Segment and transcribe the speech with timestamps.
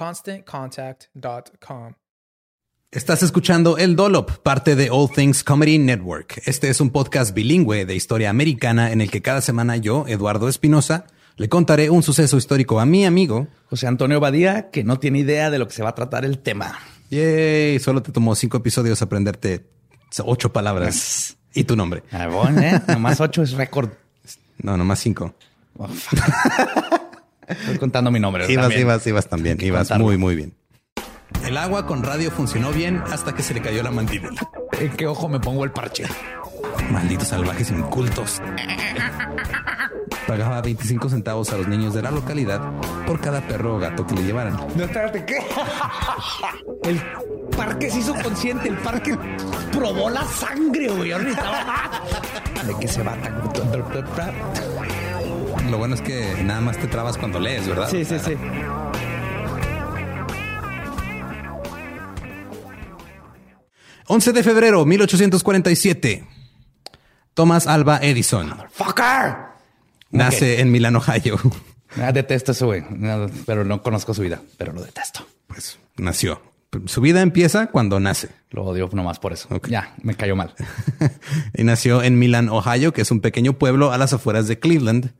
[0.00, 1.92] ConstantContact.com.
[2.90, 6.40] Estás escuchando El Dolop, parte de All Things Comedy Network.
[6.46, 10.48] Este es un podcast bilingüe de historia americana en el que cada semana yo, Eduardo
[10.48, 11.04] Espinosa,
[11.36, 15.50] le contaré un suceso histórico a mi amigo José Antonio Badía, que no tiene idea
[15.50, 16.78] de lo que se va a tratar el tema.
[17.10, 19.66] Yay, solo te tomó cinco episodios aprenderte
[20.24, 21.36] ocho palabras.
[21.52, 22.04] Y tu nombre.
[22.10, 22.80] Ah, bueno, ¿eh?
[22.88, 23.90] Nomás ocho es récord.
[24.62, 25.34] No, nomás cinco.
[27.50, 28.50] Estoy contando mi nombre.
[28.50, 28.80] Ibas, también.
[28.82, 29.58] ibas, ibas también.
[29.60, 30.04] Ibas contarlo.
[30.04, 30.54] muy, muy bien.
[31.44, 34.40] El agua con radio funcionó bien hasta que se le cayó la mandíbula.
[34.78, 36.04] ¿En qué ojo me pongo el parche?
[36.90, 38.40] Malditos salvajes incultos.
[40.26, 42.60] Pagaba 25 centavos a los niños de la localidad
[43.06, 44.56] por cada perro o gato que le llevaran.
[44.76, 45.38] No, espérate, ¿qué?
[46.84, 47.00] El
[47.56, 49.16] parque se hizo consciente, el parque
[49.72, 51.12] probó la sangre, güey.
[51.12, 52.02] Ahorita.
[52.66, 53.16] ¿De qué se va?
[55.70, 57.88] Lo bueno es que nada más te trabas cuando lees, ¿verdad?
[57.88, 58.32] Sí, sí, sí.—
[64.06, 66.26] 11 de febrero 1847.
[67.34, 69.36] Thomas Alba Edison ¡Fucker!
[70.10, 71.38] nace en Milán, Ohio.
[71.96, 72.82] Ah, detesto eso, güey.
[73.46, 75.24] Pero no conozco su vida, pero lo detesto.
[75.46, 76.42] Pues nació.
[76.86, 78.30] Su vida empieza cuando nace.
[78.50, 79.48] Lo odio nomás por eso.
[79.68, 80.54] Ya, me cayó mal.
[81.54, 85.12] y nació en Milan, Ohio, que es un pequeño pueblo a las afueras de Cleveland.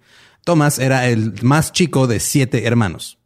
[0.45, 3.19] Thomas era el más chico de siete hermanos,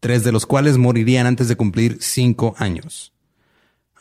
[0.00, 3.12] tres de los cuales morirían antes de cumplir cinco años.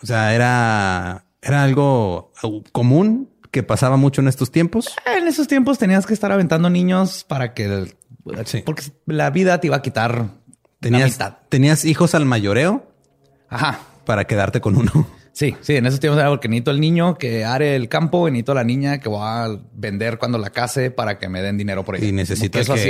[0.02, 2.32] O sea, era, era algo
[2.72, 4.88] común que pasaba mucho en estos tiempos.
[5.06, 7.94] En esos tiempos tenías que estar aventando niños para que...
[8.46, 8.62] Sí.
[8.66, 10.30] Porque la vida te iba a quitar la
[10.80, 11.38] Tenías, mitad.
[11.50, 12.88] tenías hijos al mayoreo
[13.50, 13.80] Ajá.
[14.06, 15.08] para quedarte con uno.
[15.34, 18.32] Sí, sí, en esos tiempos era porque necesito el niño que are el campo y
[18.32, 21.86] necesito la niña que voy a vender cuando la case para que me den dinero
[21.86, 22.06] por ella.
[22.06, 22.90] Y necesito, el que,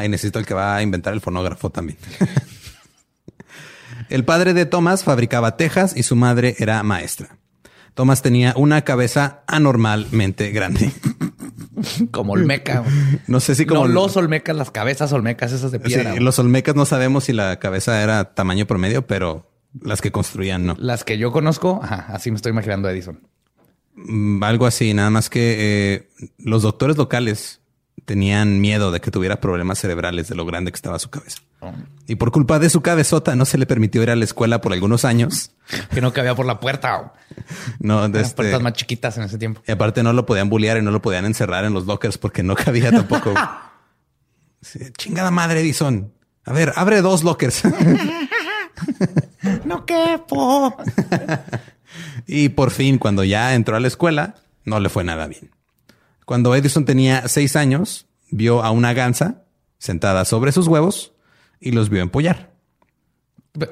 [0.00, 1.98] y, y necesito el que va a inventar el fonógrafo también.
[4.08, 7.36] el padre de Thomas fabricaba tejas y su madre era maestra.
[7.94, 10.90] Thomas tenía una cabeza anormalmente grande.
[12.10, 12.84] Como olmeca.
[13.26, 16.10] No sé si como no los olmecas, las cabezas olmecas esas de Sí, piedra.
[16.10, 16.22] güey.
[16.22, 20.76] los olmecas no sabemos si la cabeza era tamaño promedio, pero las que construían no.
[20.78, 23.20] Las que yo conozco, ajá, así me estoy imaginando a Edison.
[23.94, 26.08] Mm, Algo así, nada más que eh,
[26.38, 27.60] los doctores locales
[28.04, 31.38] tenían miedo de que tuviera problemas cerebrales de lo grande que estaba su cabeza.
[32.08, 34.72] Y por culpa de su cabezota no se le permitió ir a la escuela por
[34.72, 35.52] algunos años.
[35.94, 36.96] Que no cabía por la puerta.
[36.96, 37.10] güey.
[37.78, 39.62] No, de Las este- puertas más chiquitas en ese tiempo.
[39.66, 42.42] y aparte no lo podían bullear y no lo podían encerrar en los lockers porque
[42.42, 43.32] no cabía tampoco.
[44.64, 46.12] Sí, chingada madre, Edison.
[46.44, 47.62] A ver, abre dos lockers.
[49.64, 50.76] No quepo.
[52.26, 55.50] y por fin, cuando ya entró a la escuela, no le fue nada bien.
[56.24, 59.44] Cuando Edison tenía seis años, vio a una gansa
[59.78, 61.12] sentada sobre sus huevos
[61.60, 62.52] y los vio empollar.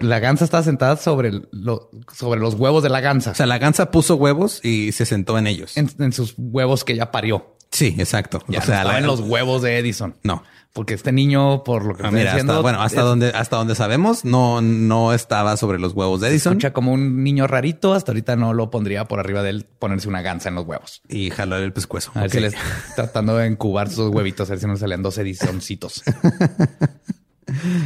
[0.01, 3.31] La gansa estaba sentada sobre, el- lo- sobre los huevos de la gansa.
[3.31, 5.77] O sea, la gansa puso huevos y se sentó en ellos.
[5.77, 7.57] en, en sus huevos que ya parió.
[7.73, 8.43] Sí, exacto.
[8.49, 10.17] Ya o sea, la- en los huevos de Edison.
[10.23, 10.43] No.
[10.73, 13.29] Porque este niño, por lo que Ah, estoy mira, diciendo, hasta, bueno, hasta es- donde,
[13.31, 17.49] hasta donde sabemos, no, no estaba sobre los huevos de Edison escucha como un niño
[17.49, 17.93] rarito.
[17.93, 21.03] Hasta ahorita no lo pondría por arriba de él ponerse una gansa en los huevos.
[21.09, 22.13] y jalar el pescuezo.
[22.15, 22.35] A ver Ok.
[22.35, 22.55] si les
[22.97, 26.05] tratando de incubar sus huevitos, a ver si no salían dos Edisoncitos.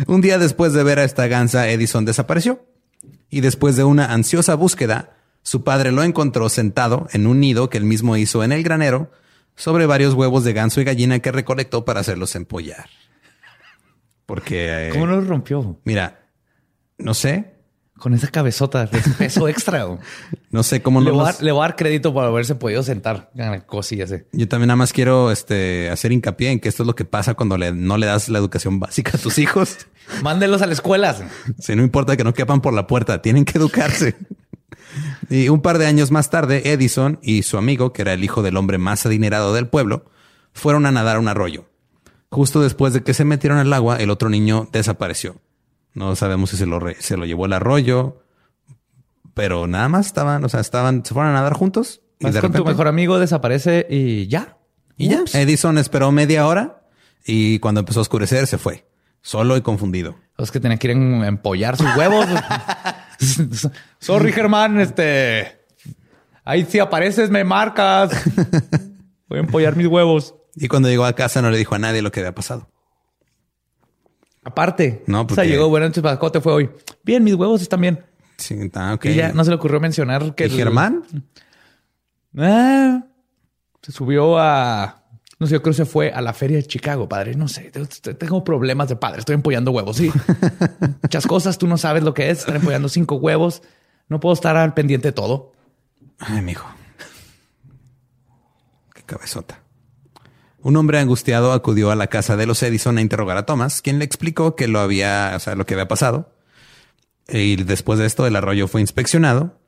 [0.06, 2.64] Un día después de ver a esta gansa, Edison desapareció.
[3.30, 7.78] Y después de una ansiosa búsqueda, su padre lo encontró sentado en un nido que
[7.78, 9.10] él mismo hizo en el granero
[9.56, 12.86] sobre varios huevos de ganso y gallina que recolectó para hacerlos empollar.
[14.26, 15.78] Porque, eh, ¿Cómo no lo rompió?
[15.84, 16.20] mira,
[16.98, 17.52] no sé,
[17.98, 19.86] Con esa cabezota de peso extra.
[20.50, 22.24] no sé cómo Le no voy, a los- dar, le voy a dar crédito por
[22.24, 23.30] haberse podido sentar.
[23.66, 24.10] Cosillas.
[24.12, 24.26] eh.
[24.32, 27.34] Yo también nada más quiero este, hacer hincapié en que esto es lo que pasa
[27.34, 29.86] cuando le- no le das la educación básica a tus hijos.
[30.22, 31.14] Mándenlos a la escuela.
[31.60, 34.16] Si no importa que no quepan por la puerta, tienen que educarse.
[35.30, 38.42] y un par de años más tarde, Edison y su amigo, que era el hijo
[38.42, 40.04] del hombre más adinerado del pueblo,
[40.52, 41.66] fueron a nadar a un arroyo.
[42.30, 45.36] Justo después de que se metieron al agua, el otro niño desapareció.
[45.94, 48.22] No sabemos si se lo, re- se lo llevó el arroyo,
[49.34, 52.00] pero nada más estaban, o sea, estaban, se fueron a nadar juntos.
[52.18, 54.58] Y Vas de con tu mejor amigo, desaparece y ya.
[54.96, 55.22] y ya.
[55.22, 55.34] Ups.
[55.34, 56.82] Edison esperó media hora
[57.24, 58.86] y cuando empezó a oscurecer se fue,
[59.22, 60.16] solo y confundido.
[60.36, 62.26] Los que tenían que ir a empollar sus huevos.
[63.98, 64.80] Sorry, Germán.
[64.80, 65.58] Este.
[66.44, 68.10] Ahí si apareces, me marcas.
[69.28, 70.34] Voy a empollar mis huevos.
[70.56, 72.68] Y cuando llegó a casa no le dijo a nadie lo que había pasado.
[74.44, 75.02] Aparte.
[75.06, 76.70] No, O sea, porque- llegó, buenas noches, ¿para ¿cómo te fue hoy?
[77.02, 78.04] Bien, mis huevos están bien.
[78.36, 79.06] Sí, está ok.
[79.06, 81.02] Y ya no se le ocurrió mencionar que ¿Y el- Germán?
[82.36, 83.04] Ah,
[83.82, 85.03] se subió a.
[85.44, 87.34] No sé, yo creo que se fue a la feria de Chicago, padre.
[87.34, 89.18] No sé, te- tengo problemas de padre.
[89.18, 89.98] Estoy empollando huevos.
[89.98, 90.10] Sí,
[91.02, 91.58] muchas cosas.
[91.58, 93.60] Tú no sabes lo que es estar empollando cinco huevos.
[94.08, 95.52] No puedo estar al pendiente de todo.
[96.18, 96.66] Ay, mijo.
[98.94, 99.60] Qué cabezota.
[100.62, 103.98] Un hombre angustiado acudió a la casa de los Edison a interrogar a Thomas, quien
[103.98, 106.32] le explicó que lo había, o sea, lo que había pasado.
[107.28, 109.58] Y después de esto, el arroyo fue inspeccionado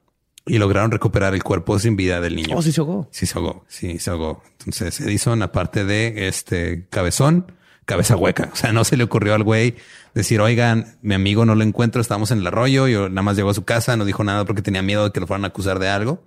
[0.46, 2.56] y lograron recuperar el cuerpo sin vida del niño.
[2.56, 3.08] Oh, sí se ahogó.
[3.10, 4.42] Sí se ahogó, sí se ahogó.
[4.60, 7.52] Entonces Edison, aparte de este cabezón,
[7.84, 8.50] cabeza hueca.
[8.52, 9.74] O sea, no se le ocurrió al güey
[10.14, 12.86] decir, oigan, mi amigo no lo encuentro, estamos en el arroyo.
[12.88, 15.20] Y nada más llegó a su casa, no dijo nada porque tenía miedo de que
[15.20, 16.24] lo fueran a acusar de algo.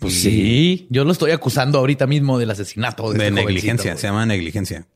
[0.00, 3.96] Pues Y- sí, yo lo estoy acusando ahorita mismo del asesinato de, De este negligencia,
[3.96, 4.86] se llama negligencia.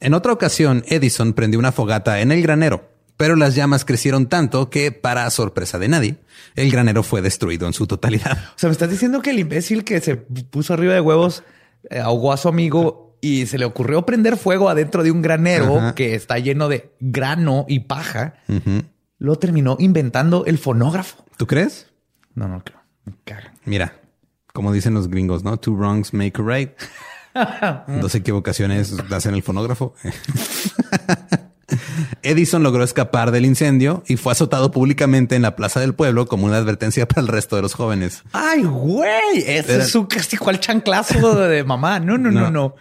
[0.00, 2.88] En otra ocasión, Edison prendió una fogata en el granero,
[3.20, 6.16] pero las llamas crecieron tanto que, para sorpresa de nadie,
[6.56, 8.32] el granero fue destruido en su totalidad.
[8.56, 11.42] O sea, me estás diciendo que el imbécil que se puso arriba de huevos
[11.90, 15.76] eh, ahogó a su amigo y se le ocurrió prender fuego adentro de un granero
[15.76, 15.94] Ajá.
[15.94, 18.36] que está lleno de grano y paja.
[19.18, 21.22] Lo terminó inventando el fonógrafo.
[21.36, 21.88] ¿Tú crees?
[22.34, 22.80] No, no, creo.
[23.04, 23.52] Me cagan.
[23.66, 24.00] Mira,
[24.54, 25.58] como dicen los gringos, ¿no?
[25.58, 26.70] Two wrongs make a right.
[28.00, 29.94] Dos equivocaciones hacen el fonógrafo.
[32.22, 36.46] Edison logró escapar del incendio y fue azotado públicamente en la plaza del pueblo como
[36.46, 38.22] una advertencia para el resto de los jóvenes.
[38.32, 42.00] Ay, güey, ese Era- es un castigo al chanclazo de mamá.
[42.00, 42.50] No, no, no, No.
[42.50, 42.74] no.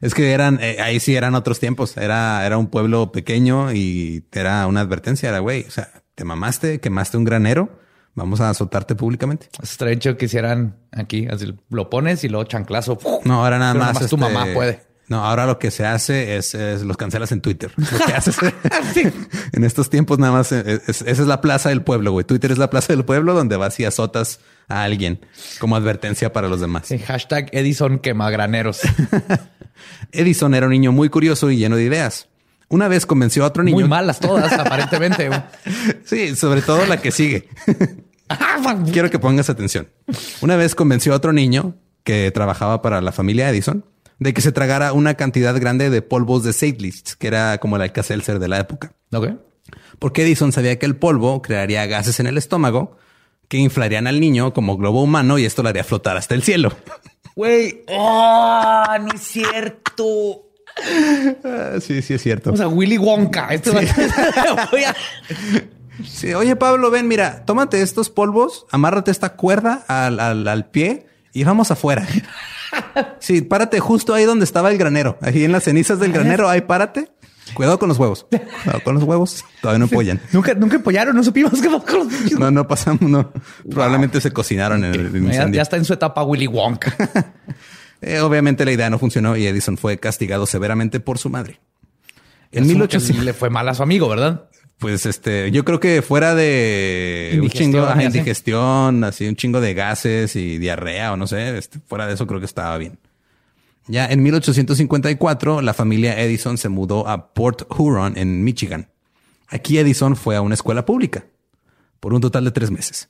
[0.00, 1.96] Es que eran, eh, ahí sí eran otros tiempos.
[1.96, 5.28] Era, era un pueblo pequeño y era una advertencia.
[5.30, 7.70] Era, güey, o sea, te mamaste, quemaste un granero,
[8.14, 9.48] vamos a azotarte públicamente.
[9.62, 12.98] Estaría hecho que hicieran aquí, así lo pones y luego chanclazo.
[13.24, 13.94] No, ahora nada Pero más.
[13.94, 14.82] nomás tu este, mamá puede.
[15.08, 17.70] No, ahora lo que se hace es, es los cancelas en Twitter.
[17.76, 18.36] Lo que haces
[19.52, 22.24] en estos tiempos nada más eh, es- esa es la plaza del pueblo, güey.
[22.24, 25.20] Twitter es la plaza del pueblo donde vas y azotas a alguien
[25.60, 26.86] como advertencia para los demás.
[26.88, 28.80] Sí, hashtag Edison quemagraneros.
[30.12, 32.28] Edison era un niño muy curioso y lleno de ideas.
[32.68, 33.76] Una vez convenció a otro niño.
[33.76, 35.30] Muy malas todas, aparentemente.
[36.04, 37.48] Sí, sobre todo la que sigue.
[38.92, 39.88] Quiero que pongas atención.
[40.40, 43.84] Una vez convenció a otro niño que trabajaba para la familia Edison
[44.18, 47.82] de que se tragara una cantidad grande de polvos de Seidlitz, que era como el
[47.82, 48.92] Alka-Seltzer de la época.
[49.12, 49.30] Ok.
[49.98, 52.96] Porque Edison sabía que el polvo crearía gases en el estómago
[53.48, 56.72] que inflarían al niño como globo humano y esto lo haría flotar hasta el cielo.
[57.36, 60.48] Güey, oh, no es cierto.
[61.44, 62.50] Ah, sí, sí es cierto.
[62.50, 63.48] O sea, Willy Wonka.
[63.48, 64.94] Esto a-
[66.04, 71.06] Sí, oye Pablo, ven, mira, tómate estos polvos, amárrate esta cuerda al, al- al pie
[71.32, 72.06] y vamos afuera.
[73.18, 76.62] Sí, párate justo ahí donde estaba el granero, ahí en las cenizas del granero, ahí
[76.62, 77.10] párate.
[77.54, 78.26] Cuidado con los huevos.
[78.28, 79.44] Cuidado con los huevos.
[79.60, 80.20] Todavía no empollan.
[80.32, 83.32] Nunca, nunca apoyaron, no supimos qué pasó con los No, no pasamos, no.
[83.70, 85.56] Probablemente se cocinaron en el Ya, incendio.
[85.58, 86.94] ya está en su etapa Willy Wonka.
[88.02, 91.60] Eh, obviamente la idea no funcionó y Edison fue castigado severamente por su madre.
[92.52, 94.50] En Asumo 1800 que le fue mal a su amigo, ¿verdad?
[94.78, 98.18] Pues este, yo creo que fuera de un Indigestión, chingo, ajá, y así.
[98.18, 102.26] indigestión, así un chingo de gases y diarrea o no sé, este, fuera de eso
[102.26, 102.98] creo que estaba bien.
[103.88, 108.90] Ya en 1854 la familia Edison se mudó a Port Huron en Michigan.
[109.48, 111.24] Aquí Edison fue a una escuela pública
[112.00, 113.08] por un total de tres meses.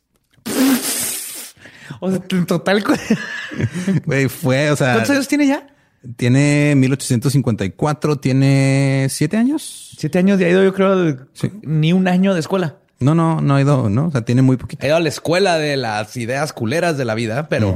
[2.00, 2.92] O sea, en total, ¿cu-
[4.04, 5.66] Güey, fue, o sea, ¿cuántos años tiene ya?
[6.16, 9.92] Tiene 1854, tiene siete años.
[9.98, 11.50] Siete años ya ha ido, yo creo, de- Sí.
[11.62, 12.76] ni un año de escuela.
[12.98, 14.82] No, no, no ha ido, no, o sea, tiene muy poquito.
[14.84, 17.75] Ha ido a la escuela de las ideas culeras de la vida, pero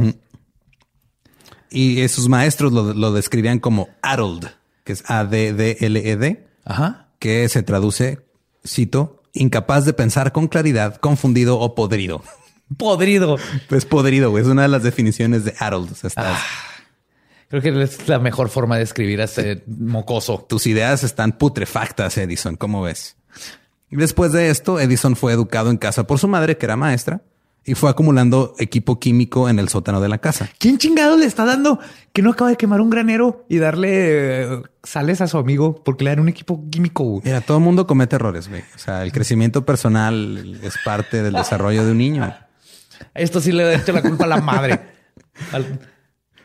[1.71, 4.49] Y sus maestros lo, lo describían como addled,
[4.85, 7.09] que es A-D-D-L-E-D, ajá.
[7.19, 8.19] que se traduce,
[8.67, 12.23] cito, incapaz de pensar con claridad, confundido o podrido.
[12.77, 13.37] Podrido.
[13.69, 15.93] Pues podrido, güey, es una de las definiciones de addled.
[15.93, 16.39] O sea, estás-
[17.51, 20.47] Creo que es la mejor forma de escribir a ese mocoso.
[20.49, 23.17] tus ideas están putrefactas, Edison, ¿cómo ves?
[23.91, 27.23] Después de esto, Edison fue educado en casa por su madre, que era maestra,
[27.65, 30.49] y fue acumulando equipo químico en el sótano de la casa.
[30.59, 31.81] ¿Quién chingado le está dando
[32.13, 36.05] que no acaba de quemar un granero y darle eh, sales a su amigo porque
[36.05, 37.21] le dan un equipo químico?
[37.25, 38.63] Mira, todo el mundo comete errores, güey.
[38.77, 42.33] O sea, el crecimiento personal es parte del desarrollo de un niño.
[43.13, 44.81] Esto sí le ha hecho la culpa a la madre.
[45.53, 45.81] Al-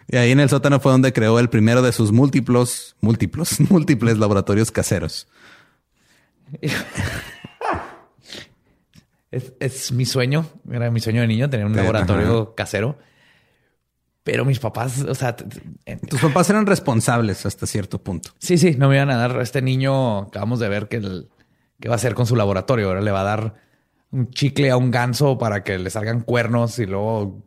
[0.07, 4.17] Y ahí en el sótano fue donde creó el primero de sus múltiplos, múltiplos, múltiples
[4.17, 5.27] laboratorios caseros.
[9.31, 12.97] Es, es mi sueño, era mi sueño de niño tener un Sí, laboratorio casero.
[14.23, 18.31] Pero mis papás, o sea, Tus papás eran responsables hasta cierto punto.
[18.39, 20.19] sí, sí, no me iban a dar a este niño.
[20.19, 21.27] Acabamos de ver que, el,
[21.81, 22.87] que va a hacer con su laboratorio.
[22.87, 23.55] Ahora le va a dar
[24.11, 27.43] un chicle a un ganso para que le salgan cuernos y luego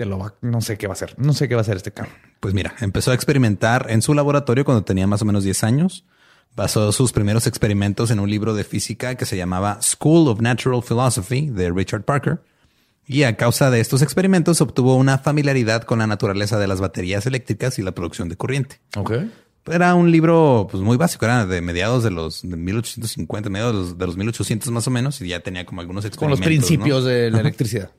[0.00, 0.32] te lo va.
[0.40, 1.14] No sé qué va a hacer.
[1.18, 2.08] No sé qué va a hacer este carro.
[2.40, 6.06] Pues mira, empezó a experimentar en su laboratorio cuando tenía más o menos 10 años.
[6.56, 10.82] Basó sus primeros experimentos en un libro de física que se llamaba School of Natural
[10.82, 12.40] Philosophy de Richard Parker.
[13.06, 17.26] Y a causa de estos experimentos obtuvo una familiaridad con la naturaleza de las baterías
[17.26, 18.80] eléctricas y la producción de corriente.
[18.96, 19.12] Ok.
[19.66, 23.80] Era un libro pues, muy básico, era de mediados de los de 1850, mediados de
[23.80, 26.70] los, de los 1800 más o menos, y ya tenía como algunos Con los experimentos.
[26.70, 27.10] principios ¿no?
[27.10, 27.90] de la electricidad.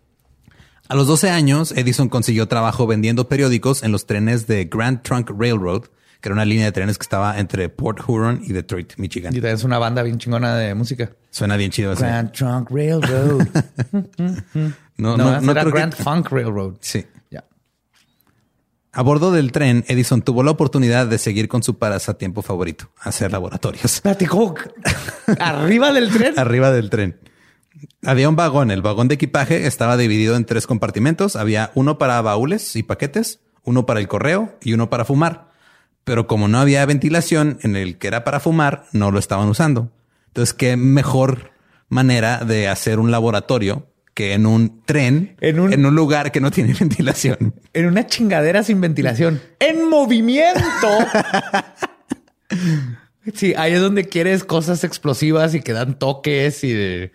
[0.92, 5.30] A los 12 años, Edison consiguió trabajo vendiendo periódicos en los trenes de Grand Trunk
[5.30, 5.84] Railroad,
[6.20, 9.34] que era una línea de trenes que estaba entre Port Huron y Detroit, Michigan.
[9.34, 11.12] Y es una banda bien chingona de música.
[11.30, 12.04] Suena bien chido ese.
[12.04, 13.48] Grand Trunk Railroad.
[14.98, 16.74] No, no, no, no era creo que- Grand Funk Railroad.
[16.82, 17.06] Sí.
[17.32, 17.46] Ya.
[18.92, 23.32] A bordo del tren, Edison tuvo la oportunidad de seguir con su pasatiempo favorito, hacer
[23.32, 24.02] laboratorios.
[24.02, 24.54] Platicó
[25.40, 26.38] arriba del tren.
[26.38, 27.18] Arriba del tren.
[28.06, 28.72] Había un vagón.
[28.72, 31.36] El vagón de equipaje estaba dividido en tres compartimentos.
[31.36, 35.50] Había uno para baúles y paquetes, uno para el correo y uno para fumar.
[36.04, 39.92] Pero como no había ventilación en el que era para fumar, no lo estaban usando.
[40.28, 41.52] Entonces, qué mejor
[41.90, 46.42] manera de hacer un laboratorio que en un tren, En un- en un lugar que
[46.42, 47.54] no tiene ventilación.
[47.74, 49.42] En una chingadera sin ventilación.
[49.60, 50.62] ¡En movimiento!
[53.34, 57.12] sí, ahí es donde quieres cosas explosivas y que dan toques y de...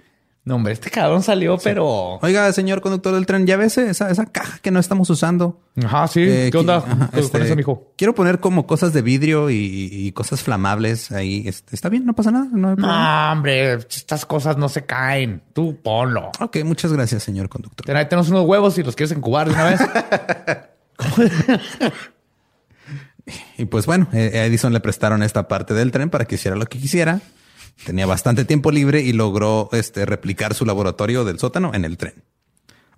[0.46, 2.20] No, hombre, este cabrón salió, pero...
[2.22, 5.60] Oiga, señor conductor del tren, ya ves esa, esa caja que no estamos usando.
[5.84, 6.20] Ajá, sí.
[6.22, 7.92] Eh, ¿Qué onda ajá, este, eso, mijo?
[7.98, 11.42] Quiero poner como cosas de vidrio y, y cosas flamables ahí.
[11.48, 12.46] Este, Está bien, no pasa nada.
[12.52, 13.26] No hay problema.
[13.26, 15.42] No, hombre, estas cosas no se caen.
[15.52, 16.30] Tú ponlo.
[16.38, 17.84] Ok, muchas gracias, señor conductor.
[17.84, 19.80] Ten- ahí tenemos unos huevos y los quieres encubar de una vez.
[23.58, 26.56] Y pues bueno, eh, a Edison le prestaron esta parte del tren para que hiciera
[26.56, 27.20] lo que quisiera.
[27.84, 32.24] Tenía bastante tiempo libre y logró este, replicar su laboratorio del sótano en el tren.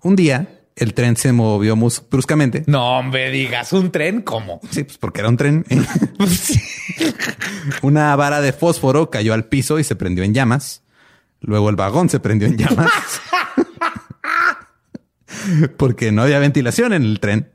[0.01, 1.75] Un día, el tren se movió
[2.09, 2.63] bruscamente.
[2.67, 4.61] no, hombre, digas un tren como.
[4.71, 5.65] Sí, pues porque era un tren.
[7.81, 10.83] Una vara de fósforo cayó al piso y se prendió en llamas.
[11.41, 12.87] Luego el vagón se prendió en llamas.
[15.77, 17.51] porque no había ventilación en el tren.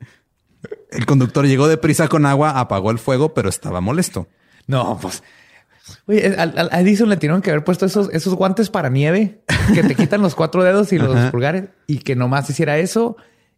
[0.91, 4.29] El conductor llegó deprisa con agua, apagó el fuego, pero estaba molesto.
[4.67, 5.23] No, pues.
[6.07, 9.43] Oye, a Edison le tuvieron que haber puesto esos, esos guantes para nieve
[9.75, 11.31] que te quitan los cuatro dedos y los Ajá.
[11.31, 13.17] pulgares y que nomás hiciera eso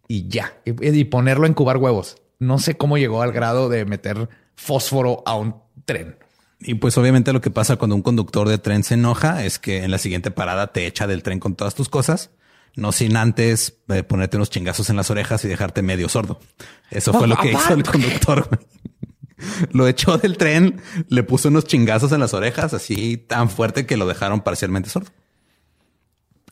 [0.09, 0.55] y ya.
[0.65, 2.17] Y, y ponerlo en cubar huevos.
[2.39, 6.17] No sé cómo llegó al grado de meter fósforo a un tren.
[6.61, 9.85] Y pues obviamente lo que pasa cuando un conductor de tren se enoja es que
[9.85, 12.31] en la siguiente parada te echa del tren con todas tus cosas,
[12.75, 16.41] no sin antes eh, ponerte unos chingazos en las orejas y dejarte medio sordo.
[16.91, 18.49] Eso fue lo que hizo el conductor.
[19.73, 23.97] Lo echó del tren, le puso unos chingazos en las orejas así tan fuerte que
[23.97, 25.11] lo dejaron parcialmente sordo.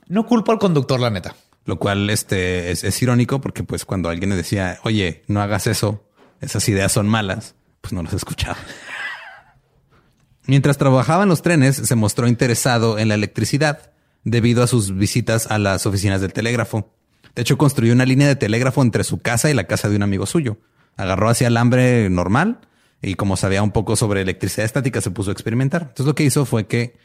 [0.06, 1.34] No culpo al conductor, la neta.
[1.64, 5.66] Lo cual este, es, es irónico porque pues cuando alguien le decía, oye, no hagas
[5.66, 6.04] eso,
[6.42, 8.58] esas ideas son malas, pues no los escuchaba.
[10.46, 13.92] Mientras trabajaba en los trenes, se mostró interesado en la electricidad
[14.24, 16.92] debido a sus visitas a las oficinas del telégrafo.
[17.34, 20.02] De hecho, construyó una línea de telégrafo entre su casa y la casa de un
[20.02, 20.58] amigo suyo.
[20.96, 22.60] Agarró hacia alambre normal
[23.04, 25.82] y como sabía un poco sobre electricidad estática, se puso a experimentar.
[25.82, 26.96] Entonces lo que hizo fue que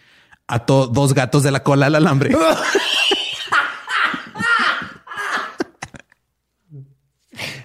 [0.48, 2.36] ató dos gatos de la cola al alambre.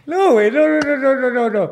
[0.07, 1.71] No, güey, no, no, no, no, no, no.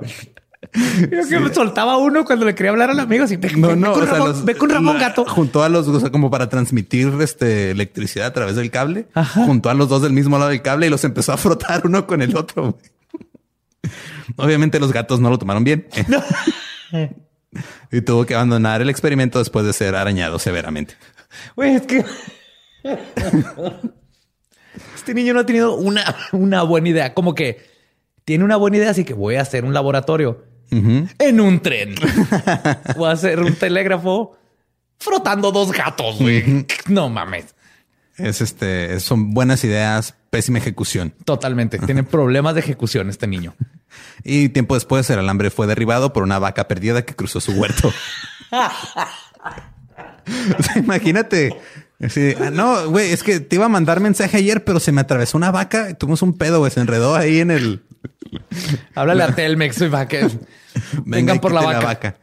[1.10, 3.24] Yo que me soltaba uno cuando le quería hablar al amigo.
[3.24, 5.24] Así, ve, No, no, ve con o sea, Ramón, los- ve con Ramón la- Gato.
[5.26, 9.06] Juntó a los, o sea, como para transmitir este electricidad a través del cable.
[9.12, 9.44] Ajá.
[9.44, 12.06] Juntó a los dos del mismo lado del cable y los empezó a frotar uno
[12.06, 12.62] con el otro.
[12.72, 13.92] güey.
[14.36, 15.88] Obviamente los gatos no lo tomaron bien.
[17.92, 20.94] y tuvo que abandonar el experimento después de ser arañado severamente.
[21.56, 22.04] Güey, es que...
[24.94, 27.14] Este niño no ha tenido una, una buena idea.
[27.14, 27.64] Como que
[28.24, 31.94] tiene una buena idea, así que voy a hacer un laboratorio en un tren.
[32.96, 34.36] voy a hacer un telégrafo
[34.98, 36.66] frotando dos gatos, güey.
[36.88, 37.54] No mames.
[38.16, 41.14] Es este, son buenas ideas, pésima ejecución.
[41.24, 41.78] Totalmente.
[41.86, 43.54] Tiene problemas de ejecución este niño.
[44.24, 47.92] Y tiempo después el alambre fue derribado por una vaca perdida que cruzó su huerto.
[50.58, 51.56] O sea, imagínate.
[52.00, 55.00] Así, ah, no, güey, es que te iba a mandar mensaje ayer, pero se me
[55.00, 56.70] atravesó una vaca y tuvimos un pedo, güey.
[56.70, 57.82] Se enredó ahí en el.
[58.94, 60.38] Háblale a Telmex y va que Venga,
[61.04, 62.16] vengan por la vaca.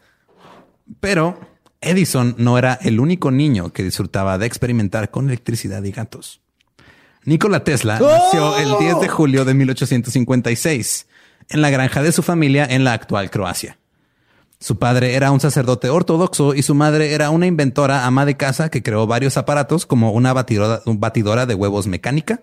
[0.99, 1.39] Pero
[1.81, 6.41] Edison no era el único niño que disfrutaba de experimentar con electricidad y gatos.
[7.25, 8.07] Nikola Tesla ¡Oh!
[8.07, 11.07] nació el 10 de julio de 1856
[11.49, 13.77] en la granja de su familia en la actual Croacia.
[14.59, 18.69] Su padre era un sacerdote ortodoxo y su madre era una inventora ama de casa
[18.69, 22.41] que creó varios aparatos como una batidora, batidora de huevos mecánica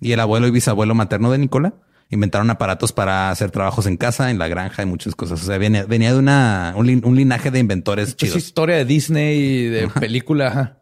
[0.00, 1.72] y el abuelo y bisabuelo materno de Nikola
[2.10, 5.42] inventaron aparatos para hacer trabajos en casa, en la granja y muchas cosas.
[5.42, 8.36] O sea, venía, venía de una, un, lin- un linaje de inventores Es chidos.
[8.36, 10.78] historia de Disney y de película.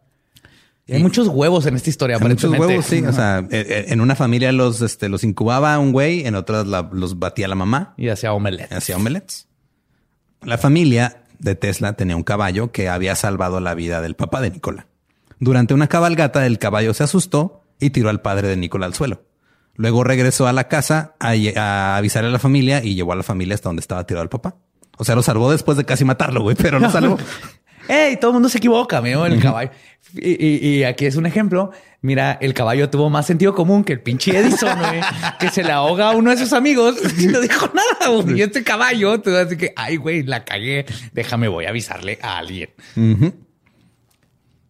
[0.85, 2.17] Y hay muchos huevos en esta historia.
[2.19, 3.01] Hay muchos huevos, sí.
[3.05, 6.67] O sea, eh, eh, en una familia los, este, los incubaba un güey, en otras
[6.67, 8.71] la- los batía la mamá, Y hacía omelette.
[8.73, 9.47] hacía omelets.
[10.41, 14.51] La familia de Tesla tenía un caballo que había salvado la vida del papá de
[14.51, 14.87] Nicola.
[15.39, 19.23] Durante una cabalgata, el caballo se asustó y tiró al padre de Nicola al suelo.
[19.75, 23.23] Luego regresó a la casa a, a avisar a la familia y llevó a la
[23.23, 24.57] familia hasta donde estaba tirado el papá.
[24.97, 27.17] O sea, lo salvó después de casi matarlo, güey, pero lo salvó.
[27.87, 28.17] ¡Ey!
[28.17, 29.71] Todo el mundo se equivoca, amigo, el caballo.
[30.15, 31.71] Y, y- y aquí es un ejemplo.
[32.01, 35.01] Mira, el caballo tuvo más sentido común que el pinche Edison, güey,
[35.39, 38.11] que se le ahoga a uno de sus amigos y no dijo nada.
[38.21, 38.39] güey.
[38.39, 40.85] Y este caballo te va a decir que, ay, güey, la cagué.
[41.13, 42.69] Déjame, voy a avisarle a alguien.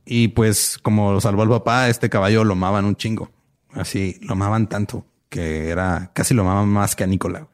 [0.06, 3.32] Y pues, como lo salvó el papá, este caballo lo amaban un chingo.
[3.72, 7.40] Así, lo amaban tanto que era casi lo amaban más que a Nicola.
[7.40, 7.52] güey.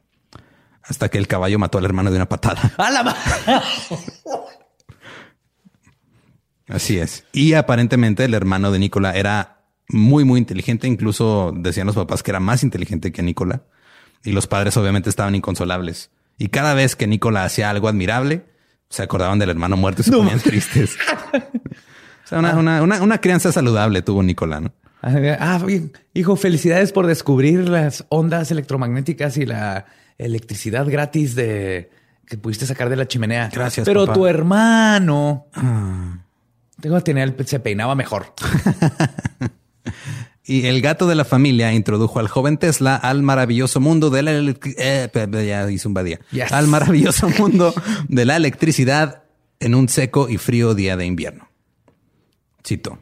[0.83, 2.73] Hasta que el caballo mató al hermano de una patada.
[2.77, 3.15] ¡A la ma-
[6.69, 7.25] Así es.
[7.33, 10.87] Y aparentemente el hermano de Nicola era muy, muy inteligente.
[10.87, 13.63] Incluso decían los papás que era más inteligente que Nicola.
[14.23, 16.11] Y los padres obviamente estaban inconsolables.
[16.37, 18.45] Y cada vez que Nicola hacía algo admirable,
[18.89, 20.97] se acordaban del hermano muerto y se ponían tristes.
[21.33, 24.71] o sea, una, una, una, una crianza saludable tuvo Nicola, ¿no?
[25.01, 25.93] Ah, bien.
[26.13, 29.85] hijo, felicidades por descubrir las ondas electromagnéticas y la
[30.17, 31.89] electricidad gratis de
[32.25, 33.49] que pudiste sacar de la chimenea.
[33.51, 34.13] Gracias, Pero papá.
[34.13, 35.47] tu hermano
[36.81, 38.33] Tengo el- se peinaba mejor.
[40.49, 44.31] Y el gato de la familia introdujo al joven Tesla al maravilloso mundo de la
[44.31, 45.07] eh,
[45.45, 46.19] ya un badía.
[46.31, 46.51] Yes.
[46.51, 47.71] Al maravilloso mundo
[48.07, 49.25] de la electricidad
[49.59, 51.49] en un seco y frío día de invierno.
[52.65, 52.97] Cito.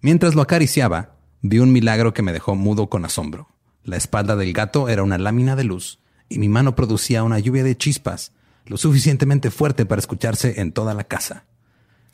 [0.00, 3.48] Mientras lo acariciaba, vi un milagro que me dejó mudo con asombro.
[3.84, 5.98] La espalda del gato era una lámina de luz
[6.30, 8.32] y mi mano producía una lluvia de chispas,
[8.64, 11.44] lo suficientemente fuerte para escucharse en toda la casa.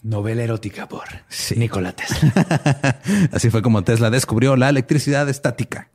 [0.02, 1.54] Novela erótica por Sí.
[1.56, 3.00] Nikola Tesla.
[3.32, 5.90] Así fue como Tesla descubrió la electricidad estática.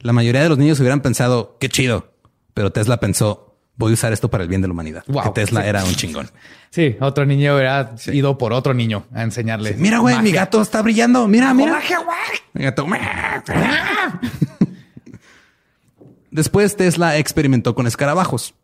[0.00, 2.12] La mayoría de los niños hubieran pensado, qué chido,
[2.52, 5.02] pero Tesla pensó, voy a usar esto para el bien de la humanidad.
[5.08, 5.24] Wow.
[5.24, 5.68] Que Tesla Sí.
[5.68, 6.30] era un chingón.
[6.70, 9.74] Sí, otro niño hubiera ido por otro niño a enseñarle.
[9.78, 11.26] Mira, güey, mi gato está brillando.
[11.26, 11.72] Mira, mira.
[11.72, 12.00] magia.
[12.52, 12.86] Mi gato.
[16.30, 18.54] Después Tesla experimentó con escarabajos.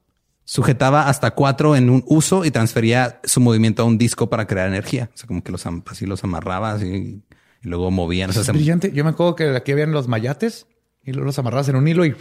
[0.52, 4.66] Sujetaba hasta cuatro en un uso y transfería su movimiento a un disco para crear
[4.66, 5.08] energía.
[5.14, 7.22] O sea, como que los así los amarraba así
[7.62, 8.30] y luego movían.
[8.30, 8.90] O sea, Es se- brillante.
[8.92, 10.66] Yo me acuerdo que aquí habían los mayates
[11.04, 12.16] y luego los amarrabas en un hilo y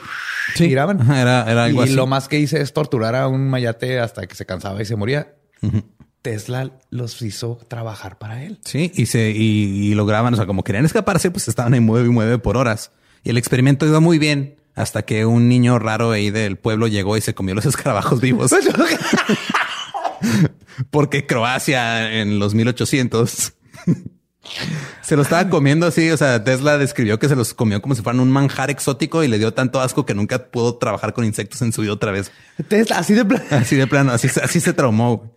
[0.53, 1.01] giraban.
[1.11, 1.93] Era, era algo y así.
[1.95, 4.95] lo más que hice es torturar a un mayate hasta que se cansaba y se
[4.95, 5.33] moría.
[6.21, 8.59] Tesla los hizo trabajar para él.
[8.63, 12.07] Sí, y se y, y lograban, o sea, como querían escaparse, pues estaban ahí mueve
[12.07, 12.91] y mueve por horas.
[13.23, 17.17] Y el experimento iba muy bien hasta que un niño raro ahí del pueblo llegó
[17.17, 18.51] y se comió los escarabajos vivos.
[20.89, 23.53] Porque Croacia en los 1800
[25.01, 26.09] se lo estaba comiendo así.
[26.11, 29.27] O sea, Tesla describió que se los comió como si fueran un manjar exótico y
[29.27, 32.31] le dio tanto asco que nunca pudo trabajar con insectos en su vida otra vez.
[32.69, 33.43] Tesla, así de plano.
[33.51, 35.33] Así de plano, así, así se traumó.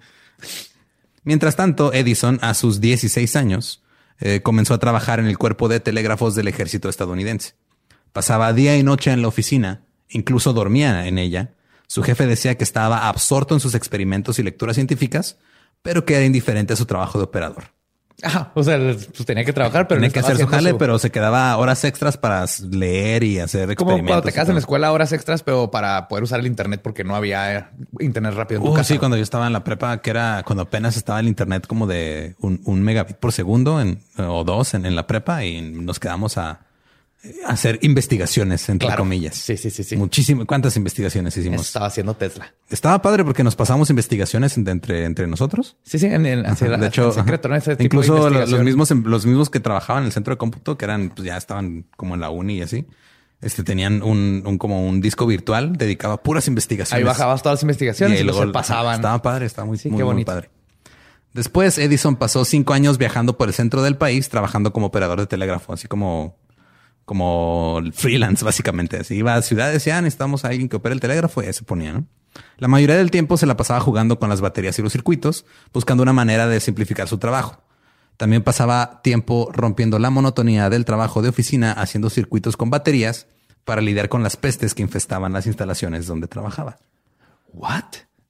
[1.24, 3.82] Mientras tanto, Edison, a sus 16 años,
[4.20, 7.54] eh, comenzó a trabajar en el cuerpo de telégrafos del ejército estadounidense.
[8.12, 11.54] Pasaba día y noche en la oficina, incluso dormía en ella.
[11.86, 15.38] Su jefe decía que estaba absorto en sus experimentos y lecturas científicas,
[15.82, 17.64] pero que era indiferente a su trabajo de operador.
[18.22, 21.10] Ah, o sea, pues tenía que trabajar, pero tenía que hacer su jale, pero se
[21.10, 23.98] quedaba horas extras para leer y hacer experimentos.
[23.98, 26.80] Como cuando te quedas en la escuela, horas extras, pero para poder usar el internet
[26.84, 27.64] porque no había eh,
[27.98, 30.62] internet rápido en tu uh, Sí, cuando yo estaba en la prepa, que era cuando
[30.62, 35.06] apenas estaba el internet como de un, megabit por segundo en, o dos en la
[35.06, 36.60] prepa y nos quedamos a
[37.46, 39.36] hacer investigaciones, entre comillas.
[39.36, 39.96] Sí, sí, sí, sí.
[39.96, 40.46] Muchísimas.
[40.46, 41.66] ¿Cuántas investigaciones hicimos?
[41.66, 42.52] Estaba haciendo Tesla.
[42.68, 45.76] Estaba padre porque nos pasamos investigaciones entre, entre nosotros.
[45.84, 46.06] Sí, sí.
[46.06, 50.34] En, el, de hecho, secreto, incluso los mismos, los mismos que trabajaban en el centro
[50.34, 52.86] de cómputo, que eran, pues ya estaban como en la uni y así.
[53.40, 56.98] Este tenían un, un como un disco virtual dedicado a puras investigaciones.
[56.98, 58.96] Ahí bajabas todas las investigaciones y, luego pasaban.
[58.96, 60.48] Estaba padre, estaba muy, muy, muy padre.
[61.32, 65.26] Después Edison pasó cinco años viajando por el centro del país trabajando como operador de
[65.26, 66.36] telégrafo, así como
[67.04, 68.98] como freelance, básicamente.
[68.98, 71.62] Así iba a ciudades, decía, ah, necesitamos a alguien que opere el telégrafo y se
[71.62, 72.06] ponía, ¿no?
[72.56, 76.02] La mayoría del tiempo se la pasaba jugando con las baterías y los circuitos, buscando
[76.02, 77.62] una manera de simplificar su trabajo.
[78.16, 83.26] También pasaba tiempo rompiendo la monotonía del trabajo de oficina haciendo circuitos con baterías
[83.64, 86.78] para lidiar con las pestes que infestaban las instalaciones donde trabajaba.
[87.52, 87.84] What?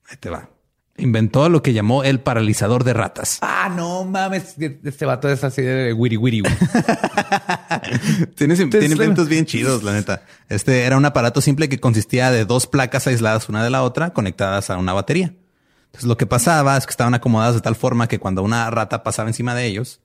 [0.09, 0.49] Ahí te va
[0.97, 3.39] inventó lo que llamó el paralizador de ratas.
[3.41, 4.57] Ah, no mames.
[4.59, 6.43] Este vato es así de wiri wiri.
[8.37, 10.23] tiene, tiene inventos bien chidos, la neta.
[10.49, 14.11] Este era un aparato simple que consistía de dos placas aisladas una de la otra
[14.11, 15.35] conectadas a una batería.
[15.87, 19.03] Entonces lo que pasaba es que estaban acomodadas de tal forma que cuando una rata
[19.03, 20.01] pasaba encima de ellos,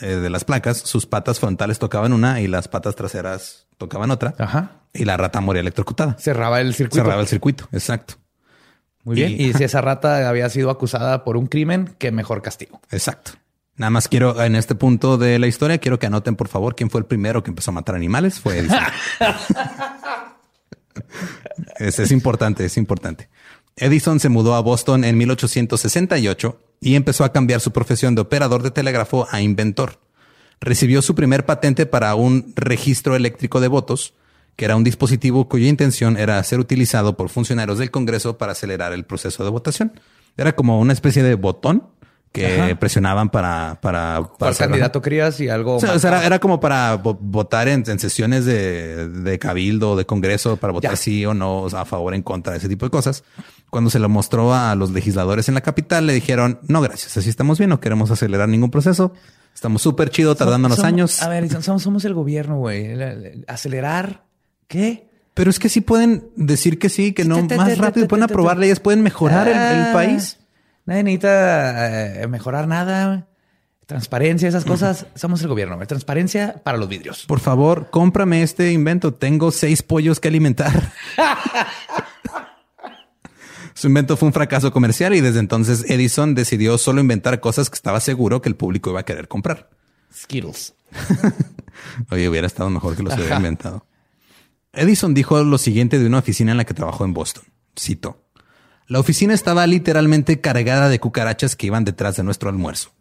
[0.00, 4.34] eh, de las placas, sus patas frontales tocaban una y las patas traseras tocaban otra.
[4.38, 4.82] Ajá.
[4.92, 6.16] Y la rata moría electrocutada.
[6.18, 7.04] Cerraba el circuito.
[7.04, 8.14] Cerraba el circuito, exacto.
[9.04, 9.34] Muy bien.
[9.38, 12.80] Y, si esa rata había sido acusada por un crimen, qué mejor castigo.
[12.90, 13.32] Exacto.
[13.76, 16.90] Nada más quiero, en este punto de la historia, quiero que anoten, por favor, quién
[16.90, 18.38] fue el primero que empezó a matar animales.
[18.38, 18.78] Fue Edison.
[21.78, 23.30] es, es importante, es importante.
[23.76, 28.62] Edison se mudó a Boston en 1868 y empezó a cambiar su profesión de operador
[28.62, 29.98] de telégrafo a inventor.
[30.60, 34.12] Recibió su primer patente para un registro eléctrico de votos
[34.60, 38.92] que era un dispositivo cuya intención era ser utilizado por funcionarios del Congreso para acelerar
[38.92, 39.98] el proceso de votación.
[40.36, 41.88] Era como una especie de botón
[42.30, 47.68] que presionaban para para, para candidato querías y algo o sea, era, como para votar
[47.68, 52.22] en, sesiones de, de, cabildo de congreso para votar sí o no a favor en
[52.22, 53.24] contra ese tipo de cosas.
[53.70, 57.30] Cuando se lo mostró a los legisladores en la capital le dijeron no gracias así
[57.30, 59.14] estamos bien no queremos acelerar ningún proceso.
[59.54, 62.90] Estamos súper chido tardándonos años a ver somos, somos el gobierno güey.
[63.48, 64.29] Acelerar
[64.70, 65.10] ¿Qué?
[65.34, 68.78] Pero es que sí pueden decir que sí, que no, más rápido pueden aprobar leyes,
[68.78, 70.38] pueden mejorar el, ah, país.
[70.86, 73.26] Nadie necesita eh, mejorar nada.
[73.86, 75.06] Transparencia, esas cosas.
[75.16, 75.76] Somos el gobierno.
[75.88, 77.24] Transparencia para los vidrios.
[77.26, 79.12] Por favor, cómprame este invento.
[79.12, 80.92] Tengo seis pollos que alimentar.
[83.74, 87.74] Su invento fue un fracaso comercial y desde entonces Edison decidió solo inventar cosas que
[87.74, 89.68] estaba seguro que el público iba a querer comprar.
[90.14, 90.74] Skittles.
[92.12, 93.84] Oye, hubiera estado mejor que los hubiera inventado.
[94.72, 97.44] Edison dijo lo siguiente de una oficina en la que trabajó en Boston.
[97.78, 98.24] Cito.
[98.86, 102.92] La oficina estaba literalmente cargada de cucarachas que iban detrás de nuestro almuerzo.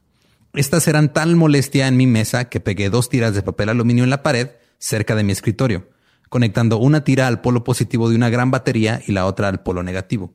[0.54, 4.10] Estas eran tal molestia en mi mesa que pegué dos tiras de papel aluminio en
[4.10, 5.90] la pared cerca de mi escritorio,
[6.30, 9.84] conectando una tira al polo positivo de una gran batería y la otra al polo
[9.84, 10.34] negativo.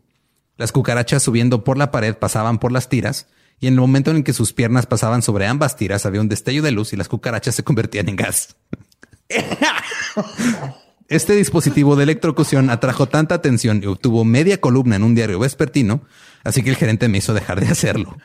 [0.56, 3.26] Las cucarachas subiendo por la pared pasaban por las tiras
[3.58, 6.62] y en el momento en que sus piernas pasaban sobre ambas tiras había un destello
[6.62, 8.56] de luz y las cucarachas se convertían en gas.
[11.08, 16.00] Este dispositivo de electrocución atrajo tanta atención y obtuvo media columna en un diario vespertino,
[16.44, 18.16] así que el gerente me hizo dejar de hacerlo.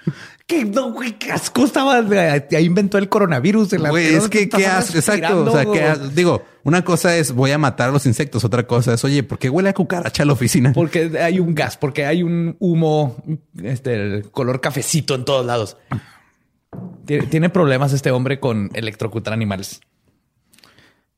[0.47, 1.97] ¿Qué, no, güey, qué asco estaba?
[1.97, 3.73] Ahí inventó el coronavirus.
[3.73, 4.97] En la güey, es que qué asco.
[4.97, 5.43] Exacto.
[5.43, 8.93] O sea, que digo, una cosa es voy a matar a los insectos, otra cosa
[8.93, 10.71] es, oye, ¿por qué huele a cucaracha la oficina?
[10.71, 13.21] Porque hay un gas, porque hay un humo,
[13.61, 15.77] este, el color cafecito en todos lados.
[17.05, 19.81] Tiene problemas este hombre con electrocutar animales.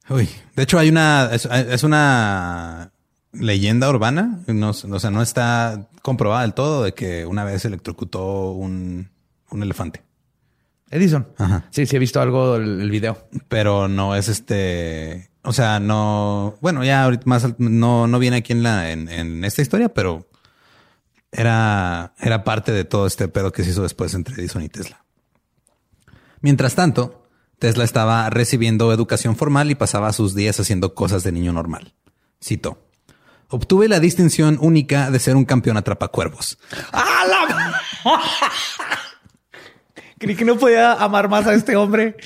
[0.09, 2.91] Uy, de hecho hay una, es, una
[3.31, 8.51] leyenda urbana, no, o sea, no está comprobada del todo de que una vez electrocutó
[8.51, 9.09] un,
[9.49, 10.03] un elefante.
[10.89, 11.27] Edison.
[11.37, 11.65] Ajá.
[11.69, 13.29] Sí, sí he visto algo del video.
[13.47, 18.51] Pero no es este, o sea, no, bueno, ya ahorita más no, no viene aquí
[18.51, 20.27] en la, en, en esta historia, pero
[21.31, 25.03] era, era parte de todo este pedo que se hizo después entre Edison y Tesla.
[26.41, 27.20] Mientras tanto,
[27.61, 31.93] Tesla estaba recibiendo educación formal y pasaba sus días haciendo cosas de niño normal.
[32.43, 32.87] Cito.
[33.49, 36.57] Obtuve la distinción única de ser un campeón atrapacuervos.
[36.91, 37.79] ¡Ah, la...
[40.17, 42.17] Creí que no podía amar más a este hombre.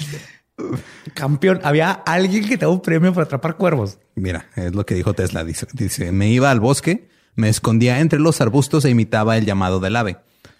[1.13, 3.97] Campeón, había alguien que te da un premio por atrapar cuervos.
[4.15, 5.43] Mira, es lo que dijo Tesla.
[5.43, 9.81] Dice, dice, me iba al bosque, me escondía entre los arbustos e imitaba el llamado
[9.81, 10.15] del ave.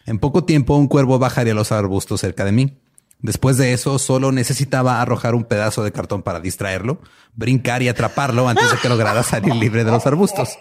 [0.06, 2.78] En poco tiempo un cuervo bajaría los arbustos cerca de mí.
[3.20, 7.00] Después de eso, solo necesitaba arrojar un pedazo de cartón para distraerlo,
[7.34, 10.58] brincar y atraparlo antes de que lograra salir libre de los arbustos.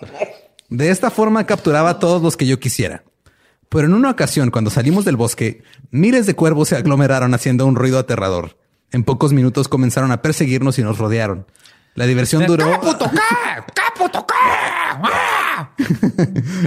[0.69, 3.05] De esta forma capturaba a todos los que yo quisiera.
[3.69, 7.77] Pero en una ocasión, cuando salimos del bosque, miles de cuervos se aglomeraron haciendo un
[7.77, 8.57] ruido aterrador.
[8.93, 11.47] En pocos minutos comenzaron a perseguirnos y nos rodearon.
[11.95, 12.67] La diversión duró.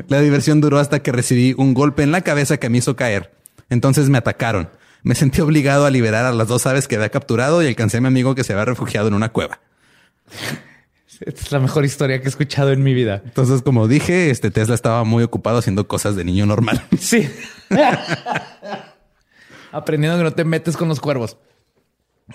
[0.07, 3.33] La diversión duró hasta que recibí un golpe en la cabeza que me hizo caer.
[3.69, 4.69] Entonces me atacaron.
[5.07, 8.01] Me sentí obligado a liberar a las dos aves que había capturado y alcancé a
[8.01, 9.61] mi amigo que se había refugiado en una cueva.
[11.21, 13.21] Esta es la mejor historia que he escuchado en mi vida.
[13.23, 16.83] Entonces, como dije, este Tesla estaba muy ocupado haciendo cosas de niño normal.
[16.99, 17.29] Sí.
[19.71, 21.37] Aprendiendo que no te metes con los cuervos.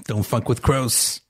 [0.06, 1.24] Don't fuck with crows.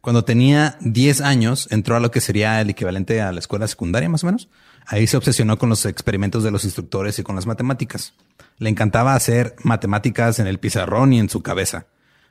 [0.00, 4.08] Cuando tenía 10 años, entró a lo que sería el equivalente a la escuela secundaria,
[4.08, 4.48] más o menos.
[4.86, 8.14] Ahí se obsesionó con los experimentos de los instructores y con las matemáticas.
[8.58, 11.86] Le encantaba hacer matemáticas en el pizarrón y en su cabeza.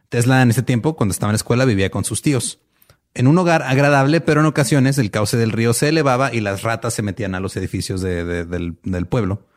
[0.10, 2.60] Tesla en ese tiempo, cuando estaba en la escuela, vivía con sus tíos.
[3.14, 6.64] En un hogar agradable, pero en ocasiones el cauce del río se elevaba y las
[6.64, 9.48] ratas se metían a los edificios del, del pueblo.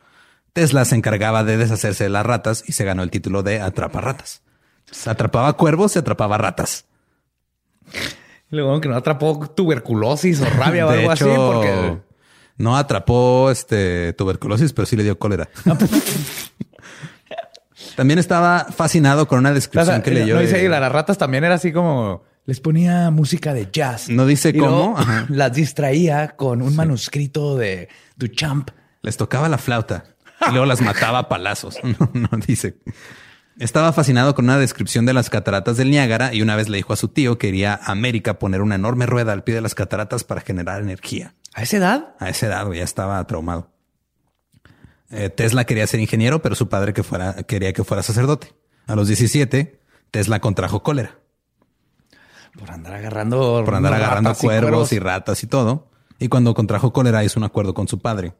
[0.53, 4.01] Tesla se encargaba de deshacerse de las ratas y se ganó el título de atrapa
[4.01, 4.41] ratas.
[4.89, 6.85] Se atrapaba cuervos y atrapaba ratas.
[8.49, 11.97] Luego que no atrapó tuberculosis o rabia o algo así, porque
[12.57, 15.49] no atrapó este tuberculosis, pero sí le dio cólera.
[17.95, 20.35] también estaba fascinado con una descripción que leyó.
[20.35, 24.07] No dice que las ratas también era así como les ponía música de jazz.
[24.09, 24.95] No dice cómo.
[25.29, 28.69] Las distraía con un manuscrito de Duchamp.
[29.01, 30.03] Les tocaba la flauta
[30.47, 31.77] y luego las mataba a palazos.
[32.13, 32.77] no dice.
[33.57, 36.93] Estaba fascinado con una descripción de las cataratas del Niágara y una vez le dijo
[36.93, 39.75] a su tío que iría a América poner una enorme rueda al pie de las
[39.75, 41.33] cataratas para generar energía.
[41.55, 42.15] ¿A esa edad?
[42.19, 43.71] A esa edad, ya estaba traumado.
[45.09, 48.53] Eh, Tesla quería ser ingeniero, pero su padre que fuera, quería que fuera sacerdote.
[48.85, 49.79] A los 17,
[50.11, 51.17] Tesla contrajo cólera.
[52.59, 53.63] Por andar agarrando...
[53.65, 55.89] Por andar agarrando cuervos y ratas y todo.
[56.19, 58.35] Y cuando contrajo cólera hizo un acuerdo con su padre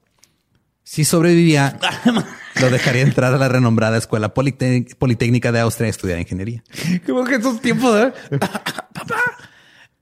[0.86, 1.80] si sobrevivía,
[2.62, 6.63] lo dejaría entrar a la renombrada Escuela Politécnica de Austria a estudiar ingeniería.
[7.06, 7.91] Como que esos tiempos.
[8.39, 9.21] Papá,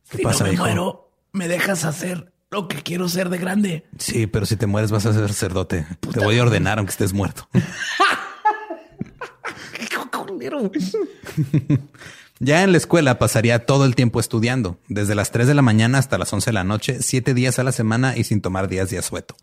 [0.09, 3.85] ¿Qué si pasa, no me muero, me dejas hacer lo que quiero ser de grande.
[3.97, 5.85] Sí, pero si te mueres vas a ser sacerdote.
[6.13, 7.49] Te voy a ordenar aunque estés muerto.
[12.39, 15.97] ya en la escuela pasaría todo el tiempo estudiando, desde las 3 de la mañana
[15.97, 18.89] hasta las 11 de la noche, siete días a la semana y sin tomar días
[18.89, 19.35] de asueto.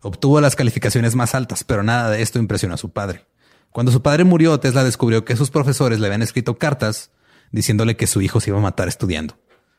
[0.00, 3.26] Obtuvo las calificaciones más altas, pero nada de esto impresionó a su padre.
[3.70, 7.10] Cuando su padre murió, Tesla descubrió que sus profesores le habían escrito cartas
[7.50, 9.36] diciéndole que su hijo se iba a matar estudiando.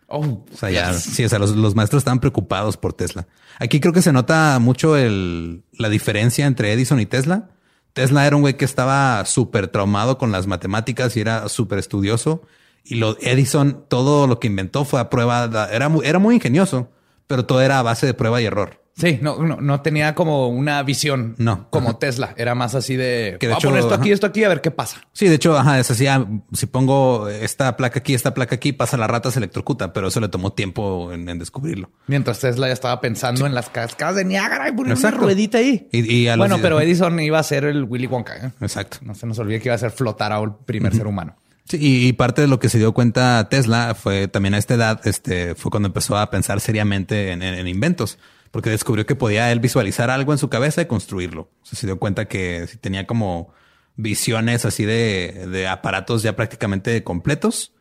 [0.10, 3.28] Oh, o sea, ya, sí, o sea, los, maestros estaban preocupados por Tesla.
[3.60, 7.52] Aquí creo que se nota mucho el, la diferencia entre Edison y Tesla.
[7.94, 12.42] Tesla era un güey que estaba súper traumado con las matemáticas y era súper estudioso.
[12.84, 16.90] Y lo, Edison, todo lo que inventó fue a prueba, era, era muy ingenioso,
[17.28, 18.79] pero todo era a base de prueba y error.
[19.00, 21.36] Sí, no, no, no, tenía como una visión.
[21.38, 21.70] No.
[21.70, 22.34] Como Tesla.
[22.36, 23.38] Era más así de.
[23.40, 25.02] Que de hecho, poner esto aquí, esto aquí, a ver qué pasa.
[25.14, 26.06] Sí, de hecho, ajá, es así.
[26.08, 30.10] Ah, si pongo esta placa aquí, esta placa aquí, pasa la rata, se electrocuta, pero
[30.10, 31.90] eso le tomó tiempo en, descubrirlo.
[32.08, 35.88] Mientras Tesla ya estaba pensando en las cascadas de Niágara y poner una ruedita ahí.
[35.92, 38.36] Y, bueno, pero Edison iba a ser el Willy Wonka.
[38.36, 38.52] ¿eh?
[38.60, 38.98] Exacto.
[39.02, 41.38] No se nos olvide que iba a ser flotar a un primer ser humano.
[41.66, 45.02] Sí, y, parte de lo que se dio cuenta Tesla fue también a esta edad,
[45.06, 48.18] este, fue cuando empezó a pensar seriamente en inventos
[48.52, 51.50] porque descubrió que podía él visualizar algo en su cabeza y construirlo.
[51.64, 53.54] se dio cuenta que si tenía como
[53.96, 57.74] visiones así de, aparatos ya prácticamente completos.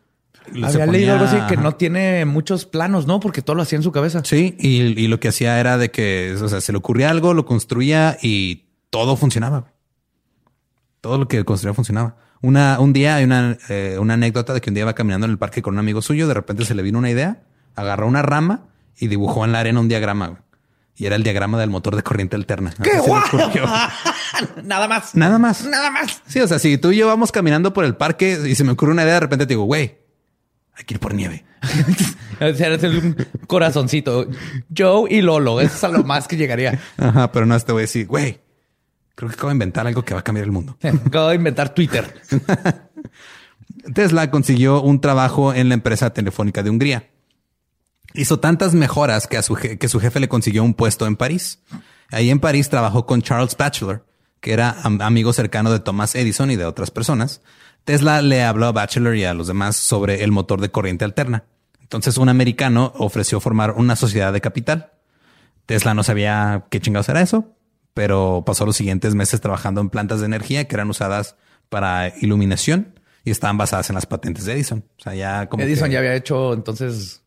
[0.62, 3.20] Había leído algo así que no tiene muchos planos, ¿no?
[3.20, 4.22] Porque todo lo hacía en su cabeza.
[4.24, 7.44] Sí, y, lo que hacía era de que, o sea, se le ocurría algo, lo
[7.44, 9.72] construía y todo funcionaba.
[11.00, 12.16] Todo lo que construía funcionaba.
[12.40, 15.32] Una, un día hay una, eh, una anécdota de que un día iba caminando en
[15.32, 17.42] el parque con un amigo suyo, de repente se le vino una idea,
[17.74, 20.44] agarró una rama y dibujó en la arena un diagrama.
[20.98, 22.74] Y era el diagrama del motor de corriente alterna.
[22.82, 23.22] ¡Qué guau!
[24.64, 25.14] Nada más.
[25.14, 25.64] Nada más.
[25.64, 26.20] Nada más.
[26.26, 28.72] Sí, o sea, si tú y yo vamos caminando por el parque y se me
[28.72, 29.96] ocurre una idea, de repente te digo, güey,
[30.74, 31.44] Hay que ir por nieve.
[32.40, 34.26] Eres un corazoncito.
[34.76, 35.60] Joe y Lolo.
[35.60, 36.80] Eso es a lo más que llegaría.
[36.96, 38.40] Ajá, pero no, este voy a decir, güey,
[39.14, 40.76] creo que acabo de inventar algo que va a cambiar el mundo.
[41.06, 42.12] Acabo de inventar Twitter.
[43.94, 47.08] Tesla consiguió un trabajo en la empresa telefónica de Hungría.
[48.14, 51.60] Hizo tantas mejoras que, a su, que su jefe le consiguió un puesto en París.
[52.10, 54.04] Ahí en París trabajó con Charles Batchelor,
[54.40, 57.42] que era am- amigo cercano de Thomas Edison y de otras personas.
[57.84, 61.44] Tesla le habló a Batchelor y a los demás sobre el motor de corriente alterna.
[61.80, 64.92] Entonces un americano ofreció formar una sociedad de capital.
[65.66, 67.54] Tesla no sabía qué chingados era eso,
[67.94, 71.36] pero pasó los siguientes meses trabajando en plantas de energía que eran usadas
[71.68, 74.84] para iluminación y estaban basadas en las patentes de Edison.
[74.98, 77.22] O sea, ya como Edison que- ya había hecho entonces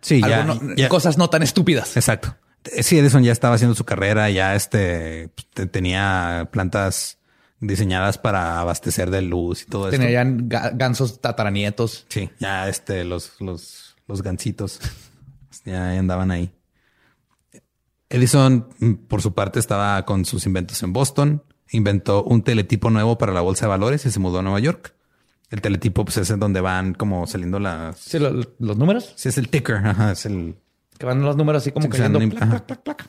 [0.00, 1.96] sí, ya, algo no- ya- cosas no tan estúpidas.
[1.96, 2.36] Exacto.
[2.72, 7.18] Eh, Sí, Edison ya estaba haciendo su carrera, ya este pues, te- tenía plantas
[7.60, 9.98] diseñadas para abastecer de luz y todo eso.
[9.98, 12.04] Tenía ya ga- gansos tataranietos.
[12.08, 14.80] Sí, ya este, los, los, los gancitos
[15.64, 16.50] ya andaban ahí.
[18.10, 21.42] Edison, mm, por su parte, estaba con sus inventos en Boston.
[21.70, 24.94] Inventó un teletipo nuevo para la bolsa de valores y se mudó a Nueva York.
[25.50, 27.98] El teletipo, pues es en donde van como saliendo las.
[27.98, 29.12] Sí, lo- los números.
[29.16, 29.76] Sí, es el ticker.
[29.76, 30.56] Ajá, es el.
[30.98, 32.20] Que van los números así como Sí, cayendo.
[32.20, 32.66] en- plac, ajá.
[32.66, 33.08] plac, plac, plac.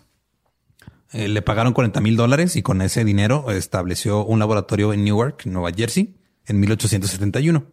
[1.12, 5.46] Eh, le pagaron 40 mil dólares y con ese dinero estableció un laboratorio en Newark,
[5.48, 7.66] Nueva Jersey, en 1871.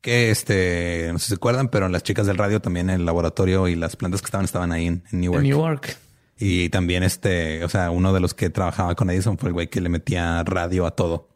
[0.00, 3.68] Que este, no sé si se acuerdan, pero las chicas del radio también el laboratorio
[3.68, 5.44] y las plantas que estaban estaban ahí en, en Newark.
[5.44, 5.96] En New York.
[6.38, 9.68] Y también este, o sea, uno de los que trabajaba con Edison fue el güey
[9.68, 11.35] que le metía radio a todo.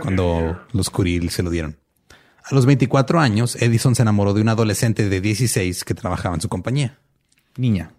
[0.00, 1.76] Cuando los Curie se lo dieron.
[2.44, 6.40] A los 24 años, Edison se enamoró de un adolescente de 16 que trabajaba en
[6.40, 6.98] su compañía.
[7.56, 7.92] Niña.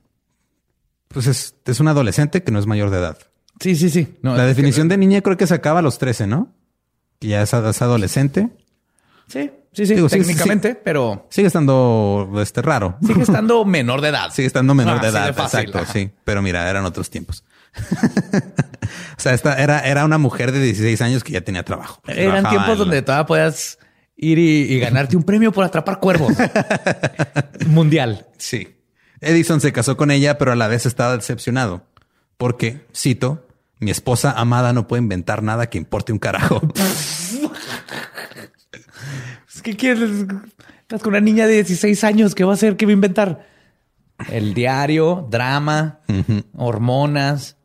[1.07, 3.17] Pues es, es un adolescente que no es mayor de edad.
[3.59, 4.17] Sí, sí, sí.
[4.21, 6.51] No, La que- definición de niña creo que se acaba a los 13, ¿no?
[7.19, 8.49] Que ya es, es adolescente.
[9.27, 9.95] Sí, sí, sí.
[9.95, 12.97] Digo, sí, técnicamente, pero Sigue estando este raro.
[13.01, 14.31] sigue estando menor de edad.
[14.31, 15.33] Sigue estando menor Ah, de edad.
[15.35, 15.93] fácil, exacto, ajá.
[15.93, 16.09] sí.
[16.25, 17.43] Pero mira, eran otros tiempos.
[19.17, 22.01] o sea, esta era, era una mujer de 16 años que ya tenía trabajo.
[22.07, 23.79] Eran tiempos en donde todavía podías
[24.15, 26.33] ir y, y ganarte un premio por atrapar cuervos.
[27.67, 28.27] Mundial.
[28.37, 28.75] Sí.
[29.21, 31.85] Edison se casó con ella, pero a la vez estaba decepcionado.
[32.37, 33.47] Porque, cito,
[33.79, 36.61] mi esposa amada no puede inventar nada que importe un carajo.
[39.53, 40.09] Es que quieres.
[40.81, 42.33] Estás con una niña de 16 años.
[42.33, 42.75] ¿Qué va a hacer?
[42.75, 43.47] ¿Qué va a inventar?
[44.29, 45.99] El diario, drama,
[46.55, 47.57] hormonas.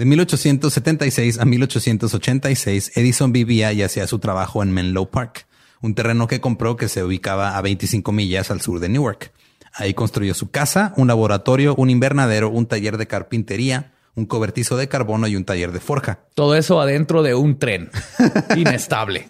[0.00, 5.46] De 1876 a 1886, Edison vivía y hacía su trabajo en Menlo Park,
[5.82, 9.30] un terreno que compró que se ubicaba a 25 millas al sur de Newark.
[9.74, 14.88] Ahí construyó su casa, un laboratorio, un invernadero, un taller de carpintería, un cobertizo de
[14.88, 16.20] carbono y un taller de forja.
[16.34, 17.90] Todo eso adentro de un tren
[18.56, 19.28] inestable.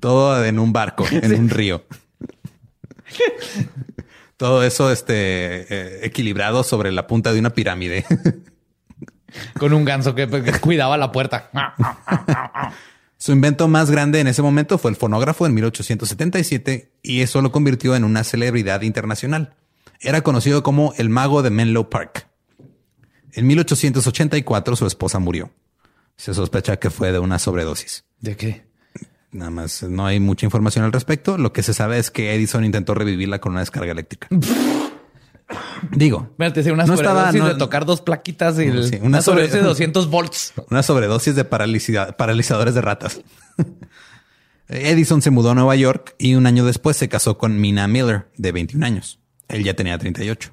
[0.00, 1.82] Todo en un barco, en un río.
[4.36, 8.04] Todo eso este, eh, equilibrado sobre la punta de una pirámide.
[9.58, 11.50] Con un ganso que, que cuidaba la puerta.
[13.18, 17.52] Su invento más grande en ese momento fue el fonógrafo en 1877 y eso lo
[17.52, 19.54] convirtió en una celebridad internacional.
[20.00, 22.26] Era conocido como el mago de Menlo Park.
[23.32, 25.50] En 1884 su esposa murió.
[26.16, 28.04] Se sospecha que fue de una sobredosis.
[28.20, 28.64] ¿De qué?
[29.30, 31.38] Nada más no hay mucha información al respecto.
[31.38, 34.26] Lo que se sabe es que Edison intentó revivirla con una descarga eléctrica.
[35.94, 38.96] Digo, Espérate, sí, una No sobredosis estaba- no- de tocar dos plaquitas y el- Sí,
[38.96, 40.52] una una, sobre- sobredosis de 200 volts.
[40.70, 43.20] Una sobredosis de paralizadores de ratas.
[44.68, 48.30] Edison se mudó a Nueva York y un año después se casó con Mina Miller,
[48.36, 49.18] de 21 años.
[49.48, 50.50] Él ya tenía 38.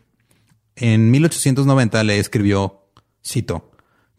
[0.76, 2.90] En 1890 le escribió,
[3.26, 3.72] cito,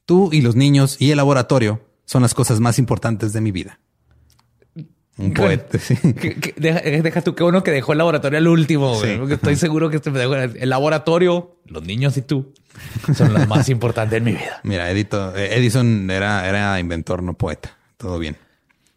[0.07, 3.79] Tú y los niños y el laboratorio son las cosas más importantes de mi vida.
[5.27, 5.79] Un poeta.
[5.79, 5.97] sí.
[5.97, 9.19] Que- que- deja, deja tú, qué bueno que dejó el laboratorio al último, güey, Sí.
[9.19, 12.53] porque estoy seguro que este el laboratorio, los niños y tú
[13.15, 14.61] son los más importantes en mi vida.
[14.65, 17.77] Mira, Edito- eh, Edison era, era inventor, no poeta.
[17.97, 18.37] Todo bien.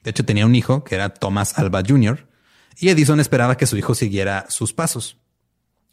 [0.04, 2.28] De hecho, tenía un hijo que era Thomas Alva Jr.
[2.80, 5.18] y Edison esperaba que su hijo siguiera sus pasos.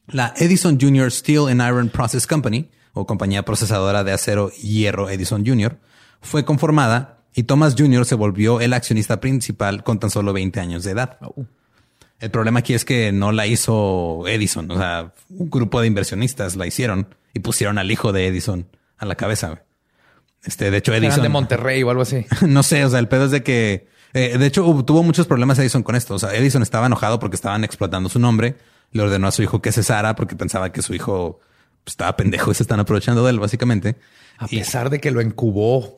[0.09, 1.11] La Edison Jr.
[1.13, 5.79] Steel and Iron Process Company, o compañía procesadora de acero y hierro Edison Jr.,
[6.21, 8.05] fue conformada y Thomas Jr.
[8.05, 11.19] se volvió el accionista principal con tan solo 20 años de edad.
[12.19, 16.57] El problema aquí es que no la hizo Edison, o sea, un grupo de inversionistas
[16.57, 18.67] la hicieron y pusieron al hijo de Edison
[18.99, 19.63] a la cabeza.
[20.45, 22.27] Este, de hecho, Eran Edison de Monterrey o algo así.
[22.47, 25.59] no sé, o sea, el pedo es de que, eh, de hecho, tuvo muchos problemas
[25.59, 26.15] Edison con esto.
[26.15, 28.57] O sea, Edison estaba enojado porque estaban explotando su nombre.
[28.93, 31.41] Le ordenó a su hijo que cesara porque pensaba que su hijo
[31.87, 33.97] estaba pendejo y se están aprovechando de él, básicamente.
[34.41, 35.97] A pesar de que lo incubó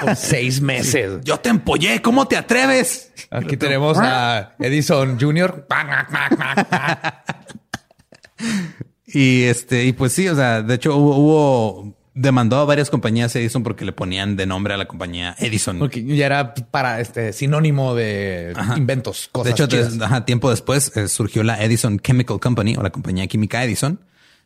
[0.00, 1.20] por seis meses.
[1.24, 3.12] Yo te empollé, ¿cómo te atreves?
[3.30, 5.66] Aquí tenemos a Edison Jr.
[9.06, 13.34] y este, y pues sí, o sea, de hecho hubo, hubo demandó a varias compañías
[13.36, 15.78] Edison porque le ponían de nombre a la compañía Edison.
[15.78, 19.54] Porque ya era para este sinónimo de inventos, cosas.
[19.54, 24.00] De hecho, tiempo después eh, surgió la Edison Chemical Company o la compañía química Edison,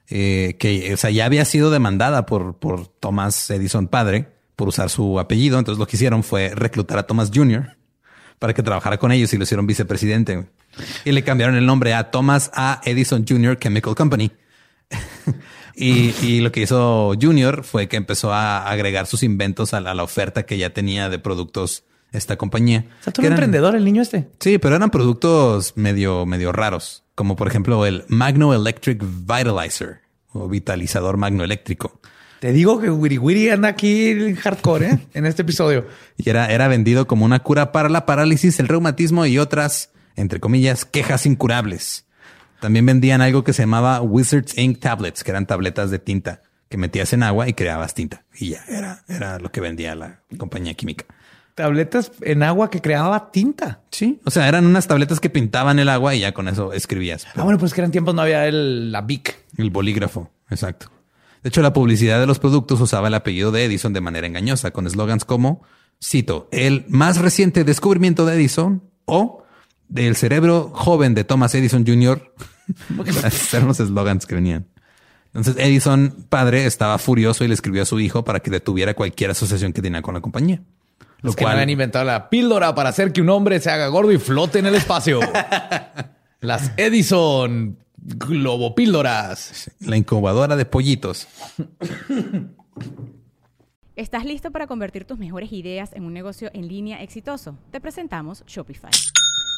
[0.08, 4.90] eh, que o sea, ya había sido demandada por, por Thomas Edison padre por usar
[4.90, 5.58] su apellido.
[5.58, 7.76] Entonces lo que hicieron fue reclutar a Thomas Jr.
[8.38, 10.46] para que trabajara con ellos y lo hicieron vicepresidente.
[11.04, 12.80] Y le cambiaron el nombre a Thomas A.
[12.84, 13.58] Edison Jr.
[13.58, 14.32] Chemical Company.
[15.78, 20.44] Y, lo que hizo Junior fue que empezó a agregar sus inventos a la, oferta
[20.44, 22.86] que ya tenía de productos esta compañía.
[23.00, 24.30] O sea, tú emprendedor, el niño este.
[24.40, 30.02] Sí, pero eran productos medio, medio raros, como por ejemplo el Magno Electric Vitalizer
[30.32, 31.98] o vitalizador magnoeléctrico.
[32.40, 34.98] Te digo que Wiri Wiri anda aquí en hardcore ¿eh?
[35.14, 35.86] en este episodio.
[36.16, 40.38] Y era, era vendido como una cura para la parálisis, el reumatismo y otras, entre
[40.38, 42.04] comillas, quejas incurables.
[42.60, 46.76] También vendían algo que se llamaba Wizards Ink Tablets, que eran tabletas de tinta que
[46.76, 48.24] metías en agua y creabas tinta.
[48.38, 51.06] Y ya era, era lo que vendía la compañía química.
[51.56, 53.80] Tabletas en agua que creaba tinta.
[53.90, 54.20] Sí.
[54.26, 57.26] O sea, eran unas tabletas que pintaban el agua y ya con eso escribías.
[57.34, 59.34] Ah, bueno, pues que eran tiempos no había el, la Bic.
[59.56, 60.30] El bolígrafo.
[60.50, 60.90] Exacto.
[61.42, 64.70] De hecho, la publicidad de los productos usaba el apellido de Edison de manera engañosa,
[64.70, 65.62] con eslogans como,
[66.04, 69.42] cito, el más reciente descubrimiento de Edison o
[69.88, 72.34] del cerebro joven de Thomas Edison Jr.
[73.52, 74.66] eran los eslogans que venían.
[75.28, 79.30] Entonces Edison, padre, estaba furioso y le escribió a su hijo para que detuviera cualquier
[79.30, 80.62] asociación que tenía con la compañía.
[81.22, 81.52] Lo cual...
[81.52, 84.66] habían inventado la píldora para hacer que un hombre se haga gordo y flote en
[84.66, 85.20] el espacio.
[86.40, 89.70] Las Edison globopíldoras.
[89.80, 91.26] La incubadora de pollitos.
[93.96, 97.58] ¿Estás listo para convertir tus mejores ideas en un negocio en línea exitoso?
[97.70, 98.90] Te presentamos Shopify.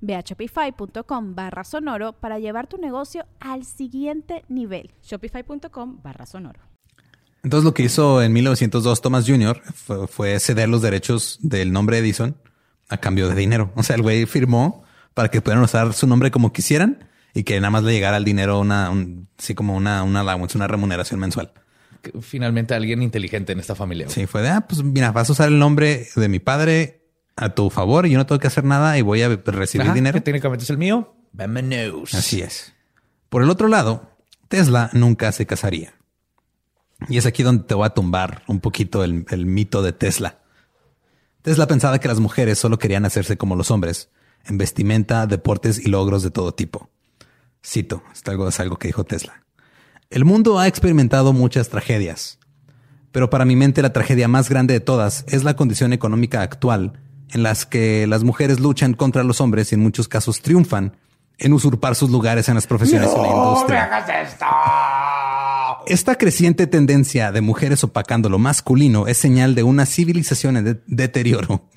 [0.00, 4.90] Ve a shopify.com barra sonoro para llevar tu negocio al siguiente nivel.
[5.02, 6.60] Shopify.com barra sonoro.
[7.42, 9.60] Entonces lo que hizo en 1902 Thomas Jr.
[10.08, 12.36] Fue, ceder los derechos del nombre Edison
[12.88, 13.72] a cambio de dinero.
[13.74, 14.84] O sea, el güey firmó
[15.14, 18.24] para que pudieran usar su nombre como quisieran y que nada más le llegara al
[18.24, 18.92] dinero una,
[19.38, 21.52] así como una, una una remuneración mensual.
[22.20, 24.08] Finalmente alguien inteligente en esta familia.
[24.08, 27.01] Sí, fue de, ah, pues mira, vas a usar el nombre de mi padre
[27.36, 30.14] a tu favor y yo no tengo que hacer nada y voy a recibir dinero.
[30.14, 31.14] Que técnicamente es el mío.
[31.32, 32.14] Vámonos.
[32.14, 32.74] Así es.
[33.28, 34.10] Por el otro lado,
[34.48, 35.94] Tesla nunca se casaría.
[37.08, 40.38] Y es aquí donde te voy a tumbar un poquito el, mito de Tesla.
[41.40, 44.10] Tesla pensaba que las mujeres solo querían hacerse como los hombres,
[44.44, 46.90] en vestimenta, deportes y logros de todo tipo.
[47.64, 49.44] Cito, esto es algo que dijo Tesla.
[50.10, 52.38] El mundo ha experimentado muchas tragedias,
[53.10, 57.00] pero para mi mente la tragedia más grande de todas es la condición económica actual
[57.32, 60.96] en las que las mujeres luchan contra los hombres y en muchos casos triunfan
[61.38, 63.90] en usurpar sus lugares en las profesiones y la industria.
[65.86, 71.68] Esta creciente tendencia de mujeres opacando lo masculino es señal de una civilización en deterioro.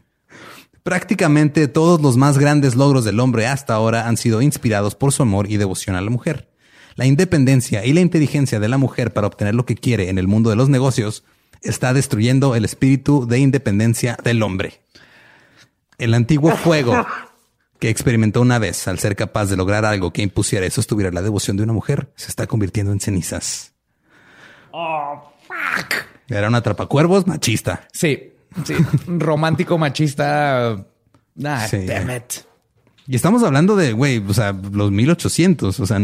[0.84, 5.24] Prácticamente todos los más grandes logros del hombre hasta ahora han sido inspirados por su
[5.24, 6.52] amor y devoción a la mujer.
[6.96, 10.28] La independencia y la inteligencia de la mujer para obtener lo que quiere en el
[10.28, 11.24] mundo de los negocios
[11.64, 14.85] está destruyendo el espíritu de independencia del hombre.
[15.98, 17.06] El antiguo fuego
[17.80, 21.22] que experimentó una vez al ser capaz de lograr algo que impusiera y sostuviera la
[21.22, 23.74] devoción de una mujer se está convirtiendo en cenizas.
[24.72, 25.94] Oh, fuck.
[26.28, 27.88] Era un atrapacuervos machista.
[27.92, 28.34] Sí,
[28.64, 28.76] sí.
[29.08, 30.86] Romántico machista.
[31.36, 32.34] Nah, damn it.
[33.08, 36.00] Y estamos hablando de, güey, o sea, los 1800, o sea,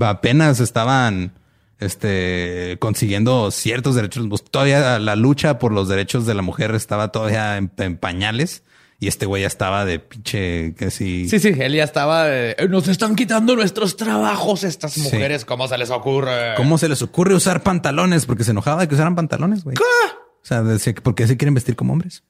[0.00, 1.32] apenas estaban
[1.78, 4.26] este, consiguiendo ciertos derechos.
[4.44, 8.62] Todavía la lucha por los derechos de la mujer estaba todavía en pañales
[8.98, 11.28] Y este güey ya estaba de pinche casi.
[11.28, 12.24] Sí, sí, él ya estaba.
[12.24, 15.02] de, "Eh, nos están quitando nuestros trabajos estas Sí.
[15.02, 15.44] mujeres.
[15.44, 16.54] ¿Cómo se les ocurre?
[16.56, 18.24] ¿Cómo se les ocurre usar pantalones?
[18.24, 19.76] Porque se enojaba de que usaran pantalones, güey.
[19.76, 22.22] O sea, decía que ¿por qué se quieren vestir como hombres?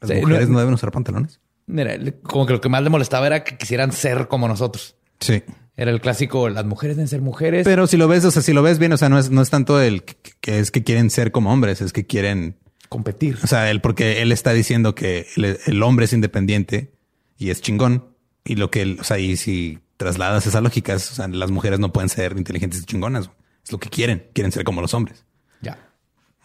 [0.00, 1.40] Las Sí, mujeres no- no, deben usar pantalones.
[1.66, 1.92] Mira,
[2.22, 4.96] como que lo que más le molestaba era que quisieran ser como nosotros.
[5.20, 5.42] Sí.
[5.76, 7.64] Era el clásico, las mujeres deben ser mujeres.
[7.64, 9.42] Pero si lo ves, o sea, si lo ves bien, o sea, no es, no
[9.42, 12.56] es tanto el que, que es que quieren ser como hombres, es que quieren,
[12.88, 13.38] competir.
[13.42, 16.92] o sea, él, porque él está diciendo que el, el hombre es independiente
[17.36, 18.14] y es chingón.
[18.44, 21.78] Y lo que él, o sea, y si trasladas esas lógicas, o sea, las mujeres
[21.80, 23.30] no pueden ser inteligentes y chingonas.
[23.64, 25.24] Es lo que quieren, quieren ser como los hombres.
[25.60, 25.78] Ya.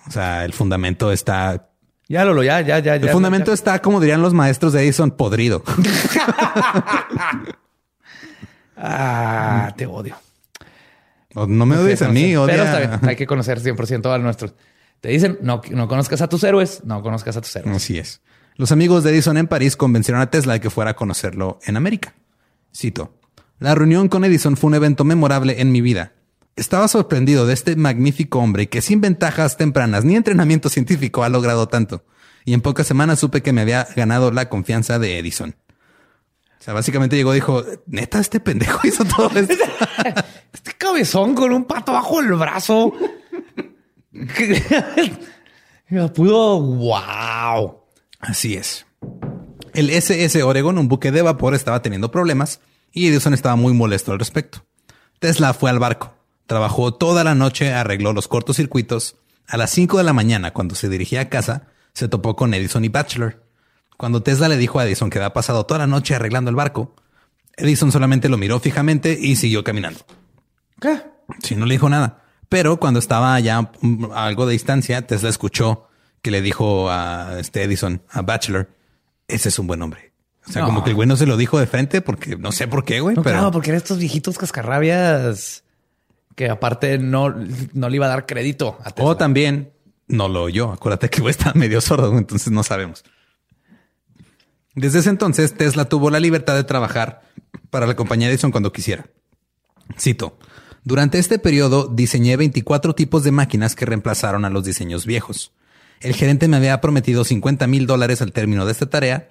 [0.07, 1.69] O sea, el fundamento está,
[2.09, 2.95] Ya, Lolo, ya, ya, ya.
[2.95, 5.63] el fundamento está, como dirían los maestros de Edison, podrido.
[8.75, 10.15] Ah, te odio.
[11.35, 14.53] No me odies a mí, odia- Pero está bien, hay que conocer 100% a nuestros.
[15.04, 17.76] Te dicen, no, no conozcas a tus héroes, no conozcas a tus héroes.
[17.76, 18.22] Así es.
[18.56, 21.76] Los amigos de Edison en París convencieron a Tesla de que fuera a conocerlo en
[21.76, 22.16] América.
[22.74, 23.14] Cito.
[23.60, 26.14] La reunión con Edison fue un evento memorable en mi vida.
[26.56, 31.68] Estaba sorprendido de este magnífico hombre que sin ventajas tempranas ni entrenamiento científico ha logrado
[31.68, 32.06] tanto.
[32.45, 35.54] Y en pocas semanas supe que me había ganado la confianza de Edison.
[36.62, 39.54] O sea, básicamente llegó y dijo, neta, este pendejo hizo todo esto.
[40.54, 42.93] Este cabezón con un pato bajo el brazo.
[46.14, 47.84] Pudo, wow.
[48.20, 48.86] Así es.
[49.74, 52.59] El SS Oregon, un buque de vapor, estaba teniendo problemas
[52.91, 54.66] y Edison estaba muy molesto al respecto.
[55.20, 56.14] Tesla fue al barco,
[56.45, 59.18] trabajó toda la noche, arregló los cortocircuitos.
[59.47, 62.86] A las 5 de la mañana, cuando se dirigía a casa, se topó con Edison
[62.86, 63.43] y Bachelor.
[63.97, 66.95] Cuando Tesla le dijo a Edison que había pasado toda la noche arreglando el barco,
[67.57, 69.99] Edison solamente lo miró fijamente y siguió caminando.
[70.80, 71.01] ¿Qué?
[71.41, 72.22] Sí, no le dijo nada.
[72.54, 75.88] Pero cuando estaba ya mm, a algo de distancia, Tesla escuchó
[76.22, 78.70] que le dijo a este Edison, a Bachelor,
[79.28, 80.14] ese es un buen hombre.
[80.47, 80.68] O sea, No.
[80.68, 82.99] como que el güey no se lo dijo de frente porque no sé por qué,
[82.99, 85.64] güey, No, pero claro, porque eran estos viejitos cascarrabias
[86.36, 87.34] que aparte no,
[87.74, 89.10] no le iba a dar crédito a Tesla.
[89.12, 89.74] o también
[90.08, 90.72] no lo oyó.
[90.72, 93.04] Acuérdate que el güey está medio sordo, entonces no sabemos.
[94.76, 97.22] Desde ese entonces, Tesla tuvo la libertad de trabajar
[97.70, 99.06] para la compañía Edison cuando quisiera.
[99.99, 100.38] Cito.
[100.86, 105.53] Durante este periodo diseñé 24 tipos de máquinas que reemplazaron a los diseños viejos.
[106.01, 109.29] El gerente me había prometido 50 mil dólares al término de esta tarea,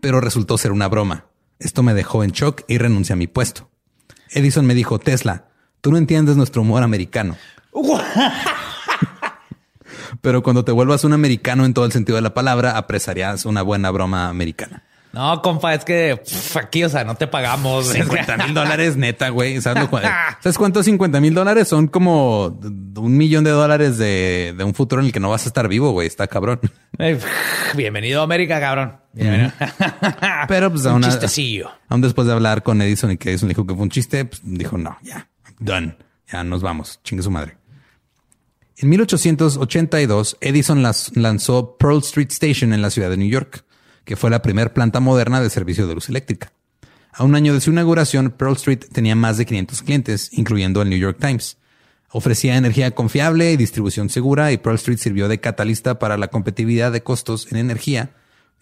[0.00, 1.24] pero resultó ser una broma.
[1.58, 3.70] Esto me dejó en shock y renuncié a mi puesto.
[4.30, 5.48] Edison me dijo, Tesla,
[5.80, 7.36] tú no entiendes nuestro humor americano.
[10.20, 13.62] Pero cuando te vuelvas un americano en todo el sentido de la palabra, apreciarías una
[13.62, 14.84] buena broma americana.
[15.12, 17.88] No, compa, es que pff, aquí, o sea, no te pagamos.
[17.88, 19.60] 50 mil dólares neta, güey.
[19.60, 19.98] ¿Sabes, lo cu-
[20.40, 21.66] ¿Sabes cuántos 50 mil dólares?
[21.66, 25.46] Son como un millón de dólares de, de un futuro en el que no vas
[25.46, 26.06] a estar vivo, güey.
[26.06, 26.60] Está cabrón.
[26.96, 27.24] Pff,
[27.74, 28.98] Bienvenido a América, cabrón.
[29.12, 29.50] Bienvenido.
[30.46, 31.70] Pero pues Un aún, chistecillo.
[31.88, 34.24] aún después de hablar con Edison y que Edison le dijo que fue un chiste,
[34.26, 35.96] pues dijo, no, ya, done.
[36.32, 37.00] Ya nos vamos.
[37.02, 37.56] Chingue su madre.
[38.76, 43.64] En 1882, Edison las- lanzó Pearl Street Station en la ciudad de New York,
[44.04, 46.52] que fue la primera planta moderna de servicio de luz eléctrica.
[47.12, 50.90] A un año de su inauguración, Pearl Street tenía más de 500 clientes, incluyendo el
[50.90, 51.58] New York Times.
[52.12, 56.92] Ofrecía energía confiable y distribución segura y Pearl Street sirvió de catalista para la competitividad
[56.92, 58.10] de costos en energía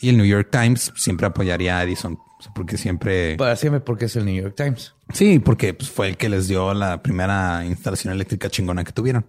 [0.01, 2.19] y el New York Times siempre apoyaría a Edison,
[2.55, 3.37] porque siempre...
[3.37, 4.95] Para siempre porque es el New York Times.
[5.13, 9.27] Sí, porque pues, fue el que les dio la primera instalación eléctrica chingona que tuvieron.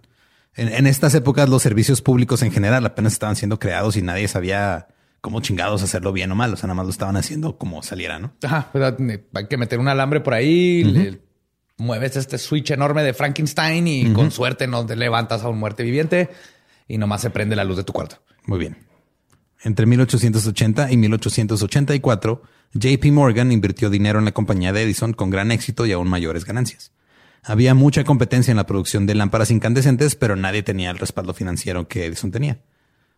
[0.54, 4.28] En, en estas épocas los servicios públicos en general apenas estaban siendo creados y nadie
[4.28, 4.88] sabía
[5.20, 6.52] cómo chingados hacerlo bien o mal.
[6.52, 8.32] O sea, nada más lo estaban haciendo como saliera, ¿no?
[8.42, 8.70] Ajá,
[9.34, 11.20] hay que meter un alambre por ahí, le
[11.76, 15.82] mueves este switch enorme de Frankenstein y con suerte no te levantas a un muerte
[15.82, 16.30] viviente
[16.86, 18.22] y nomás se prende la luz de tu cuarto.
[18.46, 18.76] Muy bien.
[19.62, 22.42] Entre 1880 y 1884,
[22.72, 26.44] JP Morgan invirtió dinero en la compañía de Edison con gran éxito y aún mayores
[26.44, 26.92] ganancias.
[27.42, 31.88] Había mucha competencia en la producción de lámparas incandescentes, pero nadie tenía el respaldo financiero
[31.88, 32.60] que Edison tenía.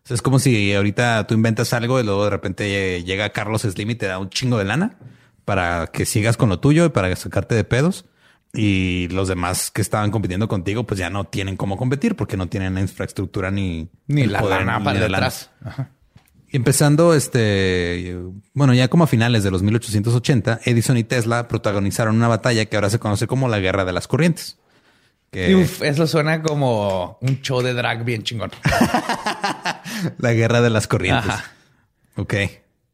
[0.03, 3.61] O sea, es como si ahorita tú inventas algo y luego de repente llega Carlos
[3.61, 4.97] Slim y te da un chingo de lana
[5.45, 8.05] para que sigas con lo tuyo y para sacarte de pedos.
[8.55, 12.47] Y los demás que estaban compitiendo contigo, pues ya no tienen cómo competir porque no
[12.47, 15.07] tienen la infraestructura ni, Ni la poder, lana ni para lana.
[15.07, 15.49] detrás.
[16.49, 18.15] Y Empezando este,
[18.53, 22.75] bueno, ya como a finales de los 1880, Edison y Tesla protagonizaron una batalla que
[22.75, 24.59] ahora se conoce como la Guerra de las Corrientes.
[25.31, 28.51] Que Y uf, eso suena como un show de drag bien chingón.
[30.17, 31.29] la Guerra de las Corrientes.
[31.29, 31.51] Ajá.
[32.15, 32.33] Ok.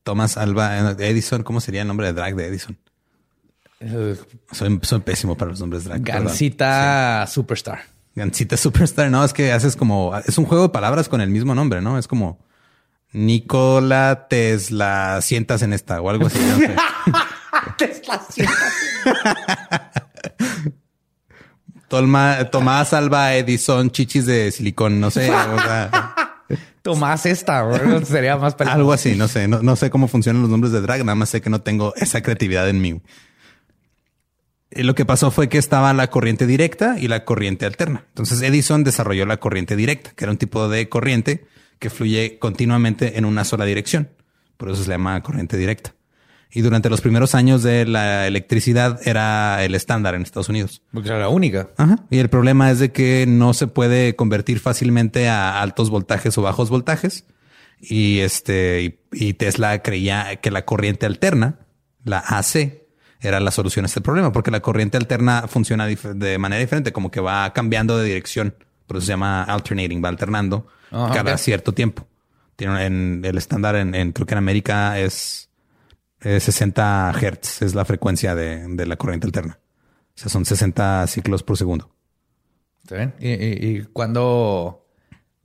[0.03, 2.77] Thomas Alba Edison, ¿cómo sería el nombre de drag de Edison?
[3.79, 4.17] Eh,
[4.51, 6.01] Soy, soy pésimo para los nombres drag.
[6.01, 7.83] Gansita Superstar.
[8.15, 9.09] Gansita Superstar.
[9.11, 11.97] No, es que haces como, es un juego de palabras con el mismo nombre, ¿no?
[11.97, 12.39] Es como
[13.11, 16.39] Nikola Tesla, sientas en esta o algo así.
[16.39, 16.75] No sé.
[17.77, 18.73] Tesla sientas.
[22.51, 25.29] Tomás Alba Edison, chichis de silicón, no sé.
[25.31, 26.28] o sea,
[26.81, 27.65] Tomás esta,
[28.05, 28.79] sería más peligroso.
[28.79, 29.47] algo así, no sé.
[29.47, 31.93] No, no sé cómo funcionan los nombres de drag, nada más sé que no tengo
[31.95, 33.01] esa creatividad en mí.
[34.71, 38.05] Y lo que pasó fue que estaba la corriente directa y la corriente alterna.
[38.09, 41.45] Entonces Edison desarrolló la corriente directa, que era un tipo de corriente
[41.79, 44.09] que fluye continuamente en una sola dirección.
[44.57, 45.93] Por eso se le llama corriente directa.
[46.51, 50.81] Y durante los primeros años de la electricidad era el estándar en Estados Unidos.
[50.91, 51.69] Porque era la única.
[51.77, 51.97] Ajá.
[52.09, 56.41] Y el problema es de que no se puede convertir fácilmente a altos voltajes o
[56.41, 57.25] bajos voltajes.
[57.79, 61.59] Y este, y, y Tesla creía que la corriente alterna,
[62.03, 62.81] la AC,
[63.21, 67.11] era la solución a este problema, porque la corriente alterna funciona de manera diferente, como
[67.11, 68.55] que va cambiando de dirección.
[68.87, 72.07] Por eso se llama alternating, va alternando Ajá, cada cierto tiempo.
[72.55, 75.48] Tiene en el estándar en, en- creo que en América es,
[76.21, 79.59] es 60 hertz, es la frecuencia de, de la corriente alterna.
[80.15, 81.89] O sea, son 60 ciclos por segundo.
[82.83, 83.13] ¿Está bien?
[83.19, 84.85] ¿Y, y, y cuándo,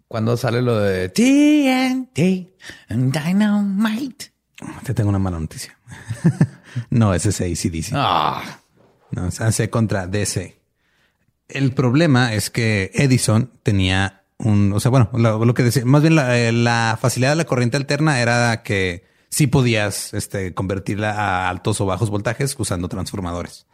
[0.08, 2.48] cuándo sale lo de TNT
[2.88, 4.32] and Dynamite?
[4.84, 5.78] Te tengo una mala noticia.
[6.90, 7.92] no, ese es ACDC.
[7.92, 8.42] Ah,
[9.10, 10.58] No, es AC contra DC.
[11.48, 16.02] El problema es que Edison tenía un, o sea, bueno, lo, lo que decía, más
[16.02, 19.04] bien la, eh, la facilidad de la corriente alterna era que
[19.34, 23.66] sí podías este, convertirla a altos o bajos voltajes usando transformadores.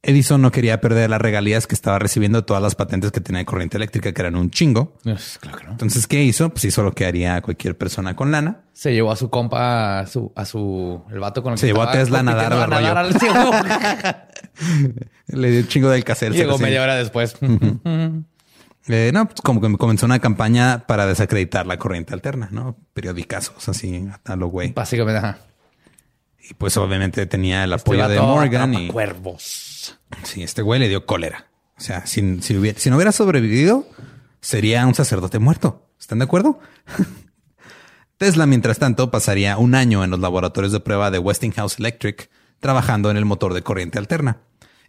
[0.00, 3.40] Edison no quería perder las regalías que estaba recibiendo de todas las patentes que tenía
[3.40, 4.96] de corriente eléctrica, que eran un chingo.
[5.40, 5.72] claro que no.
[5.72, 6.48] Entonces, ¿qué hizo?
[6.50, 8.60] Pues hizo lo que haría cualquier persona con lana.
[8.72, 11.72] Se llevó a su compa, a su, a su, el vato con el Se que
[11.72, 13.26] llevó a Tesla a nadar a nadar al- sí,
[15.36, 16.32] Le dio un chingo del cassette.
[16.32, 17.36] Llegó media hora después.
[18.88, 22.76] Eh, no, pues como que comenzó una campaña para desacreditar la corriente alterna, ¿no?
[22.94, 24.72] Periodicazos así, a lo güey.
[24.72, 25.38] Básicamente, ajá.
[26.40, 29.98] Y pues obviamente tenía el Este apoyo de Morgan y cuervos.
[30.22, 31.46] sí, este güey le dio cólera.
[31.76, 33.86] O sea, si, si, hubiera, si no hubiera sobrevivido,
[34.40, 35.86] sería un sacerdote muerto.
[36.00, 36.58] ¿Están de acuerdo?
[38.16, 43.10] Tesla, mientras tanto, pasaría un año en los laboratorios de prueba de Westinghouse Electric trabajando
[43.10, 44.38] en el motor de corriente alterna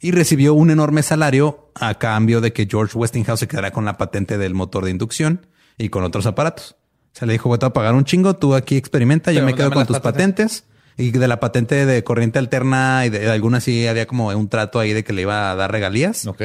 [0.02, 3.98] y recibió un enorme salario a cambio de que George Westinghouse se quedara con la
[3.98, 5.48] patente del motor de inducción
[5.78, 6.76] y con otros aparatos.
[7.14, 9.86] Se le dijo, voy a pagar un chingo, tú aquí experimenta, yo me quedo con
[9.86, 10.62] tus patentes".
[10.62, 10.70] patentes.
[10.98, 14.50] Y de la patente de corriente alterna y de, de algunas sí había como un
[14.50, 16.28] trato ahí de que le iba a dar regalías.
[16.28, 16.42] Ok.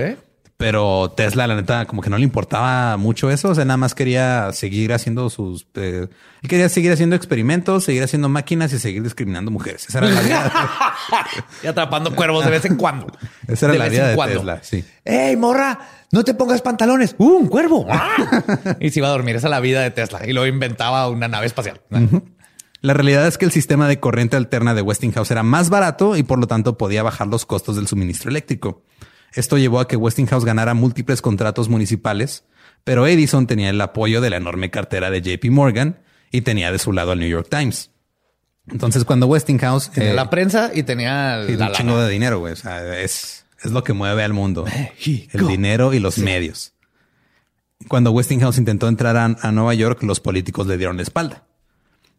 [0.57, 3.49] Pero Tesla, la neta, como que no le importaba mucho eso.
[3.49, 5.67] O sea, nada más quería seguir haciendo sus...
[5.75, 6.07] eh,
[6.43, 9.89] él quería seguir haciendo experimentos, seguir haciendo máquinas y seguir discriminando mujeres.
[9.89, 10.53] Esa era la vida,
[11.65, 13.07] Y atrapando cuervos de vez en cuando.
[13.49, 14.37] esa era De la vida de cuando.
[14.37, 14.61] Tesla.
[14.63, 14.85] Sí.
[15.05, 15.79] ¡Ey, morra!
[16.13, 17.17] No te pongas pantalones.
[17.19, 17.87] ¡Uh, un cuervo!
[17.91, 18.77] ¡Ah!
[18.79, 19.35] y se iba a dormir.
[19.35, 20.21] Esa es la vida de Tesla.
[20.25, 21.81] Y luego inventaba una nave espacial.
[22.81, 26.23] La realidad es que el sistema de corriente alterna de Westinghouse era más barato y
[26.23, 28.83] por lo tanto podía bajar los costos del suministro eléctrico.
[29.35, 32.45] Esto llevó a que Westinghouse ganara múltiples contratos municipales,
[32.85, 36.79] pero Edison tenía el apoyo de la enorme cartera de JP Morgan y tenía de
[36.79, 37.91] su lado al New York Times.
[38.69, 42.53] Entonces, cuando Westinghouse Tenía eh, la prensa y tenía la un chingo de dinero, güey.
[42.55, 44.65] O sea, es, es lo que mueve al mundo.
[44.65, 45.39] México.
[45.39, 46.73] El dinero y los medios.
[47.89, 51.45] Cuando Westinghouse intentó entrar a, a Nueva York, los políticos le dieron la espalda.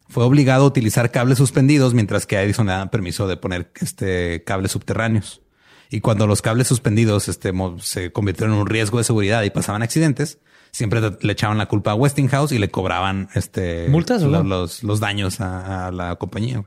[0.07, 3.71] Fue obligado a utilizar cables suspendidos, mientras que a Edison le daban permiso de poner
[3.81, 5.41] este cables subterráneos.
[5.89, 9.81] Y cuando los cables suspendidos este, se convirtieron en un riesgo de seguridad y pasaban
[9.83, 10.39] accidentes,
[10.71, 15.39] siempre le echaban la culpa a Westinghouse y le cobraban este ¿Multas los, los daños
[15.41, 16.63] a, a la compañía.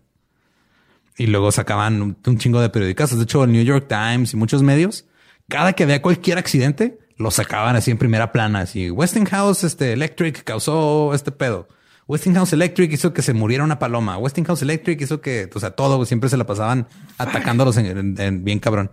[1.17, 3.17] Y luego sacaban un, un chingo de periódicos.
[3.17, 5.05] De hecho, el New York Times y muchos medios,
[5.49, 8.61] cada que había cualquier accidente, lo sacaban así en primera plana.
[8.61, 11.67] Así Westinghouse este, Electric causó este pedo.
[12.07, 14.17] Westinghouse Electric hizo que se muriera una paloma.
[14.17, 16.87] Westinghouse Electric hizo que, o sea, todo siempre se la pasaban
[17.19, 18.93] atacándolos en, en- en bien cabrón.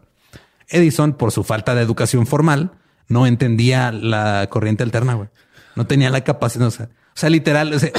[0.70, 2.72] Edison, por su falta de educación formal,
[3.08, 5.30] no entendía la corriente alterna, güey.
[5.76, 7.92] No tenía la capacidad, o sea, literal, o sea,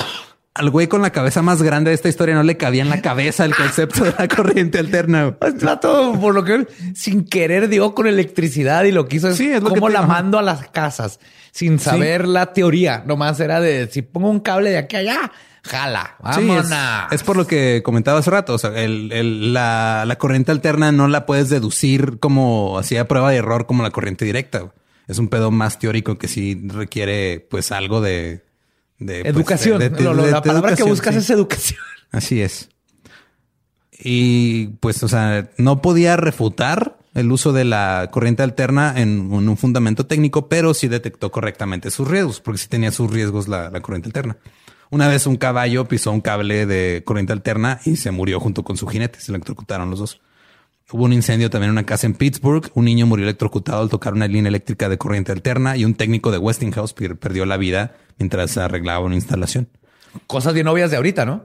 [0.56, 3.02] al güey con la cabeza más grande de esta historia no le cabía en la
[3.02, 5.36] cabeza el concepto de la corriente alterna.
[5.40, 9.48] Este vato, por lo que sin querer dio con electricidad y lo quiso es Sí,
[9.52, 11.20] es lo que como te- la mando a las casas
[11.52, 13.02] sin saber la teoría.
[13.06, 15.32] Nomás era de si pongo un cable de aquí a allá,
[15.64, 16.16] jala.
[16.34, 17.12] Sí, es, Vámonos.
[17.12, 18.54] es por lo que comentaba hace rato.
[18.54, 23.30] O sea, el- el- la, la corriente alterna no la puedes deducir como hacía prueba
[23.30, 24.72] de error como la corriente directa.
[25.08, 28.42] Es un pedo más teórico que sí requiere pues algo de,
[28.98, 29.78] de pues, educación.
[29.78, 31.20] de- de- de- la de palabra que buscas sí.
[31.20, 31.80] es educación.
[32.12, 32.68] Así es.
[33.98, 39.48] Y pues, o sea, no podía refutar el uso de la corriente alterna en, en
[39.48, 43.70] un fundamento técnico, pero sí detectó correctamente sus riesgos, porque sí tenía sus riesgos la,
[43.70, 44.36] la corriente alterna.
[44.90, 48.76] Una vez un caballo pisó un cable de corriente alterna y se murió junto con
[48.76, 49.18] su jinete.
[49.20, 50.20] Se electrocutaron los dos.
[50.92, 52.70] Hubo un incendio también en una casa en Pittsburgh.
[52.74, 56.30] Un niño murió electrocutado al tocar una línea eléctrica de corriente alterna y un técnico
[56.30, 59.68] de Westinghouse per- perdió la vida mientras arreglaba una instalación.
[60.28, 61.44] Cosas bien obvias de ahorita, ¿no?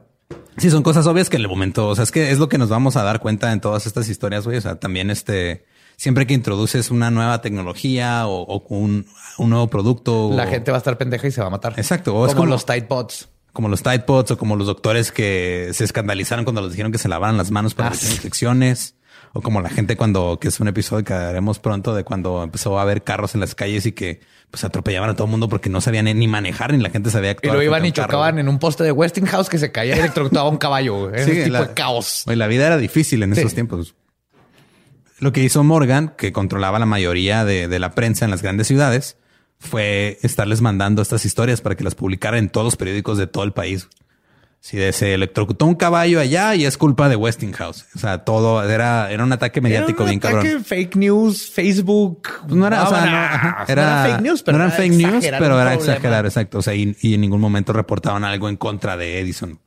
[0.58, 2.58] Sí, son cosas obvias que en el momento, o sea, es que es lo que
[2.58, 4.58] nos vamos a dar cuenta en todas estas historias, güey.
[4.58, 5.66] O sea, también este,
[5.98, 9.08] siempre que introduces una nueva tecnología o, o un,
[9.40, 10.30] un nuevo producto.
[10.34, 11.74] La o- gente va a estar pendeja y se va a matar.
[11.78, 13.28] Exacto, o es como, los Tide Pods.
[13.54, 16.98] como los Tide Pods o como los doctores que se escandalizaron cuando les dijeron que
[17.00, 18.14] se lavaran las manos para Ah, sí.
[18.14, 18.96] infecciones.
[19.34, 22.78] O como la gente cuando, que es un episodio que haremos pronto de cuando empezó
[22.78, 24.20] a haber carros en las calles y que
[24.50, 27.30] pues atropellaban a todo el mundo porque no sabían ni manejar ni la gente sabía
[27.30, 27.56] Y actuar.
[27.56, 30.58] lo iban y chocaban en un poste de Westinghouse que se caía y electrocutaba un
[30.58, 31.08] caballo.
[31.08, 31.22] güey.
[31.22, 32.24] Ese Sí, tipo la- de caos.
[32.28, 33.40] La vida era difícil en Sí.
[33.40, 33.96] esos tiempos.
[35.20, 38.68] Lo que hizo Morgan, que controlaba la mayoría de, de la prensa en las grandes
[38.68, 39.18] ciudades,
[39.60, 43.44] fue estarles mandando estas historias para que las publicaran en todos los periódicos de todo
[43.44, 43.88] el país.
[44.64, 47.88] Si se electrocutó un caballo allá y es culpa de Westinghouse.
[47.96, 50.64] O sea, todo era, era un ataque mediático Era un bien ataque cabrón.
[50.64, 52.30] Fake news, Facebook.
[52.44, 55.26] Pues no era, o sea, no, era, fake news, pero no eran era fake news,
[55.40, 56.60] pero era exagerar, exacto.
[56.60, 59.60] O sea, y, y en ningún momento reportaban algo en contra de Edison.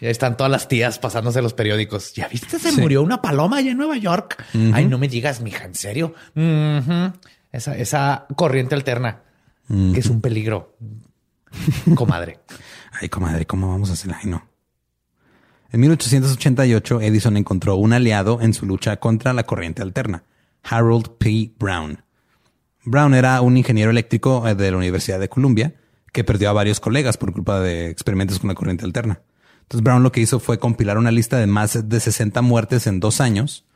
[0.00, 2.14] Y ahí están todas las tías pasándose los periódicos.
[2.14, 2.58] ¿Ya viste?
[2.58, 4.42] Se murió una paloma allá en Nueva York.
[4.72, 6.14] Ay, no me digas, mija, ¿en serio?
[7.52, 9.20] Esa, esa corriente alterna,
[9.68, 10.74] que es un peligro.
[11.94, 12.38] Comadre.
[13.00, 14.12] Ay, comadre, ¿cómo vamos a hacer?
[14.12, 14.48] Ay, no.
[15.70, 20.24] En 1888, Edison encontró un aliado en su lucha contra la corriente alterna,
[20.62, 21.52] Harold P.
[21.58, 22.02] Brown.
[22.84, 25.74] Brown era un ingeniero eléctrico eh, de la Universidad de Columbia
[26.12, 29.20] que perdió a varios colegas por culpa de experimentos con la corriente alterna.
[29.62, 32.98] Entonces Brown lo que hizo fue compilar una lista de más de 60 muertes en
[32.98, 33.66] dos años.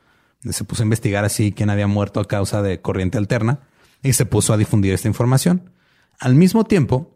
[0.49, 3.59] Se puso a investigar así quién había muerto a causa de corriente alterna
[4.01, 5.69] y se puso a difundir esta información.
[6.19, 7.12] Al mismo tiempo,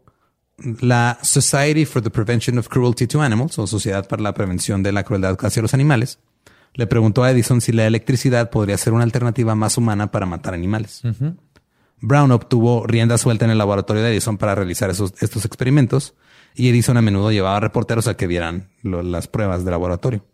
[0.58, 4.92] la Society for the Prevention of Cruelty to Animals, o Sociedad para la Prevención de
[4.92, 6.18] la Crueldad hacia los Animales,
[6.74, 10.54] le preguntó a Edison si la electricidad podría ser una alternativa más humana para matar
[10.54, 11.02] animales.
[12.00, 16.14] Brown obtuvo rienda suelta en el laboratorio de Edison para realizar esos, estos experimentos
[16.54, 20.24] y Edison a menudo llevaba reporteros a que vieran lo- las pruebas de laboratorio.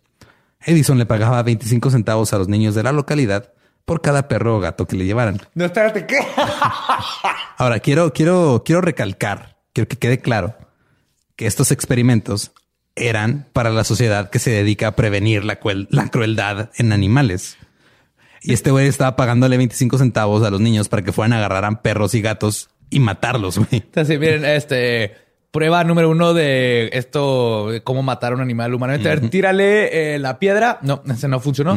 [0.61, 3.53] Edison le pagaba 25 centavos a los niños de la localidad
[3.85, 5.39] por cada perro o gato que le llevaran.
[5.55, 6.19] No, espérate, ¿qué?
[7.59, 10.55] Ahora, quiero, quiero, quiero recalcar, quiero que quede claro
[11.37, 12.53] que estos experimentos
[12.97, 15.59] eran para la sociedad que se dedica a prevenir la,
[15.91, 17.59] la crueldad en animales.
[18.41, 21.65] Y este güey estaba pagándole 25 centavos a los niños para que fueran a agarrar
[21.65, 23.69] a perros y gatos y matarlos, güey.
[23.73, 25.17] Entonces, miren, este
[25.51, 29.09] prueba número uno de esto, de cómo matar a un animal humanamente.
[29.09, 30.79] A ver, tírale eh, la piedra.
[30.83, 31.77] No, ese no funcionó.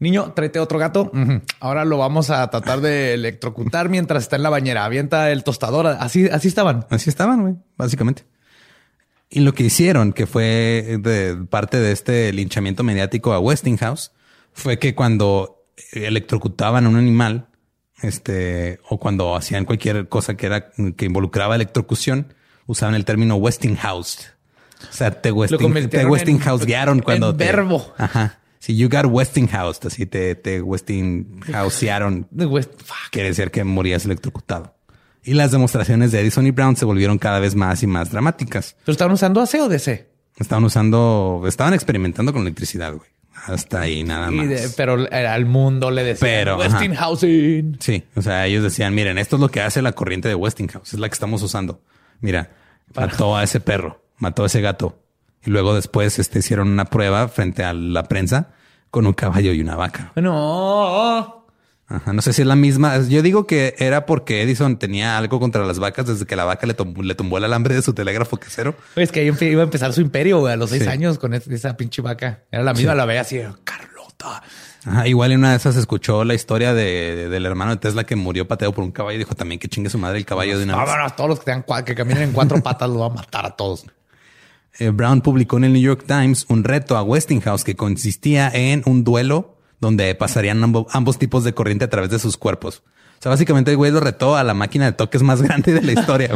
[0.00, 1.12] Niño, tráete otro gato.
[1.60, 4.84] Ahora lo vamos a tratar de electrocutar mientras está en la bañera.
[4.84, 5.86] Avienta el tostador.
[5.86, 6.86] Así, así estaban.
[6.90, 8.24] Así estaban, güey, básicamente.
[9.28, 14.10] Y lo que hicieron, que fue de parte de este linchamiento mediático a Westinghouse,
[14.52, 17.46] fue que cuando electrocutaban a un animal,
[18.02, 22.34] este, o cuando hacían cualquier cosa que era que involucraba electrocución,
[22.66, 24.32] usaban el término Westinghouse.
[24.88, 27.92] O sea, te, Westing, te Westinghousearon cuando en te- verbo.
[27.98, 28.39] Ajá.
[28.60, 32.28] Si you got Westinghoused, así te, te Westinghousearon.
[32.30, 32.70] West-.
[33.10, 34.74] Quiere decir que morías electrocutado.
[35.22, 38.76] Y las demostraciones de Edison y Brown se volvieron cada vez más y más dramáticas.
[38.84, 40.08] ¿Pero estaban usando AC o DC?
[40.38, 43.08] Estaban usando, estaban experimentando con electricidad, güey.
[43.46, 44.48] Hasta ahí nada más.
[44.48, 46.78] de- pero al mundo le decían Pero, ajá.
[47.80, 50.92] Sí, o sea, ellos decían, miren, esto es lo que hace la corriente de Westinghouse,
[50.92, 51.80] es la que estamos usando.
[52.20, 52.50] Mira,
[52.94, 54.98] mató a ese perro, mató a ese gato.
[55.44, 58.48] Y luego después este, hicieron una prueba frente a la prensa
[58.90, 60.12] con un caballo y una vaca.
[60.16, 61.46] No.
[61.88, 62.98] Ajá, no sé si es la misma.
[63.08, 66.66] Yo digo que era porque Edison tenía algo contra las vacas desde que la vaca
[66.66, 68.76] le, tumbó- le tumbó el alambre de su telégrafo casero.
[68.94, 70.88] Es que ahí iba a empezar su imperio a los seis Sí.
[70.88, 72.44] años con es- esa pinche vaca.
[72.52, 74.42] Era la misma, la veía así, Carlota.
[74.86, 76.84] Ajá, igual en una de esas escuchó la historia de,
[77.16, 79.68] de- del hermano de Tesla que murió pateado por un caballo y dijo también que
[79.68, 80.86] chingue su madre el caballo de una vez.
[80.86, 83.50] Vámonos, todos los que, tengan que caminen en cuatro patas los va a matar a
[83.56, 83.84] todos.
[84.78, 88.82] Eh, Brown publicó en el New York Times un reto a Westinghouse que consistía en
[88.86, 92.82] un duelo donde pasarían ambo- ambos tipos de corriente a través de sus cuerpos.
[93.18, 95.82] O sea, básicamente el güey lo retó a la máquina de toques más grande de
[95.82, 96.30] la historia.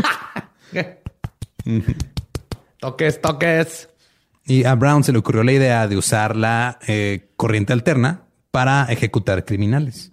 [2.81, 3.89] toques, toques.
[4.45, 8.85] y a Brown se le ocurrió la idea de usar la eh, corriente alterna para
[8.91, 10.13] ejecutar criminales.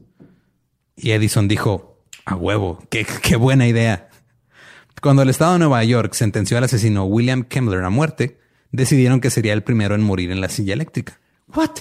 [0.95, 4.09] Y Edison dijo, a huevo, qué, qué buena idea.
[5.01, 8.37] Cuando el estado de Nueva York sentenció al asesino William Kemmler a muerte,
[8.71, 11.19] decidieron que sería el primero en morir en la silla eléctrica.
[11.55, 11.71] What?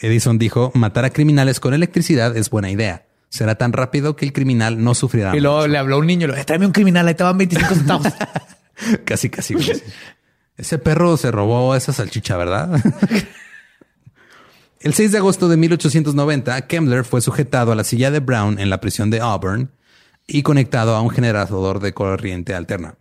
[0.00, 3.06] Edison dijo, matar a criminales con electricidad es buena idea.
[3.28, 5.36] Será tan rápido que el criminal no sufrirá.
[5.36, 7.74] Y luego le habló un niño, le dijo, "Eh, tráeme un criminal, ahí van 25
[7.74, 8.06] centavos.
[9.04, 9.54] Casi, casi.
[9.54, 9.72] güey.
[10.56, 12.80] Ese perro se robó esa salchicha, ¿verdad?
[14.80, 18.70] El 6 de agosto de 1890, Kemmler fue sujetado a la silla de Brown en
[18.70, 19.72] la prisión de Auburn
[20.28, 22.96] y conectado a un generador de corriente alterna.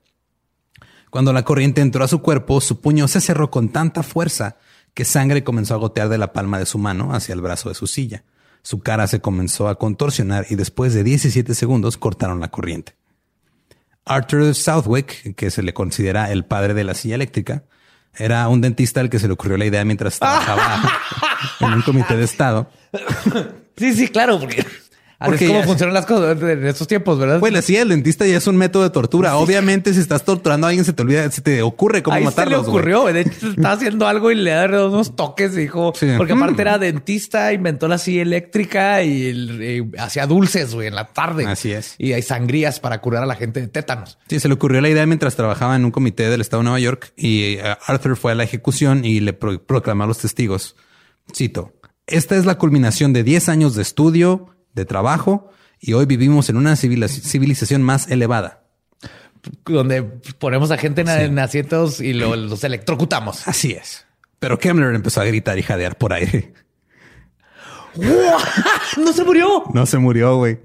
[1.12, 4.58] Cuando la corriente entró a su cuerpo, su puño se cerró con tanta fuerza
[4.94, 7.76] que sangre comenzó a gotear de la palma de su mano hacia el brazo de
[7.76, 8.24] su silla.
[8.64, 12.96] Su cara se comenzó a contorsionar y después de 17 segundos cortaron la corriente.
[14.06, 17.66] Arthur Southwick, que se le considera el padre de la silla eléctrica,
[18.16, 20.92] era un dentista al que se le ocurrió la idea mientras trabajaba
[21.60, 22.70] en un comité de estado.
[23.76, 24.66] Sí, sí, claro, porque
[25.20, 27.40] Así es como funcionan las cosas en estos tiempos, ¿verdad?
[27.40, 29.36] Pues la silla del dentista ya es un método de tortura.
[29.38, 32.58] Obviamente, si estás torturando a alguien, se te olvida, se te ocurre cómo matarlo.
[32.58, 33.06] Se le ocurrió.
[33.06, 35.56] De hecho, estaba haciendo algo y le da unos toques.
[35.56, 41.06] Dijo, porque aparte era dentista, inventó la silla eléctrica y, hacía dulces güey, en la
[41.06, 41.48] tarde.
[41.48, 41.96] Así es.
[41.98, 44.20] Y hay sangrías para curar a la gente de tétanos.
[44.30, 46.80] Sí, se le ocurrió la idea mientras trabajaba en un comité del estado de Nueva
[46.80, 50.76] York y eh, Arthur fue a la ejecución y le proclamó a los testigos.
[51.36, 51.74] Cito.
[52.06, 56.58] Esta es la culminación de 10 años de estudio, de trabajo y hoy vivimos en
[56.58, 58.64] una civilización más elevada.
[59.66, 63.48] Donde ponemos a gente en, asientos y los electrocutamos.
[63.48, 64.06] Así es.
[64.40, 66.54] Pero Kemmler empezó a gritar y jadear por aire.
[68.98, 69.64] ¡No se murió!
[69.74, 70.60] No se murió, güey.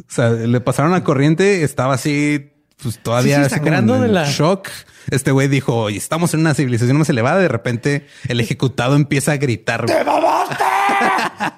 [0.00, 4.24] O sea, le pasaron la corriente, estaba así, pues todavía sí, de la...
[4.30, 4.68] shock.
[5.10, 7.40] Este güey dijo, estamos en una civilización más elevada.
[7.40, 9.84] De repente, el ejecutado empieza a gritar.
[9.84, 10.64] ¡Te mamaste!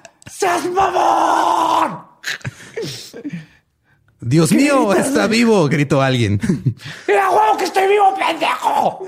[0.29, 1.99] ¡Seas mamón!
[4.21, 6.39] Dios mío, está vivo, gritó alguien.
[7.07, 9.05] ¡Mira, huevo, que estoy vivo, pendejo!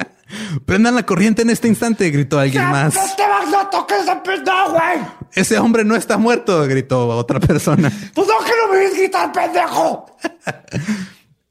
[0.65, 2.93] Prendan la corriente en este instante, gritó alguien más.
[2.93, 4.99] ¡No te vas, no toques ese pendejo, güey!
[5.34, 7.91] Ese hombre no está muerto, gritó otra persona.
[8.13, 10.18] Pues no, que no me ves gritar, pendejo.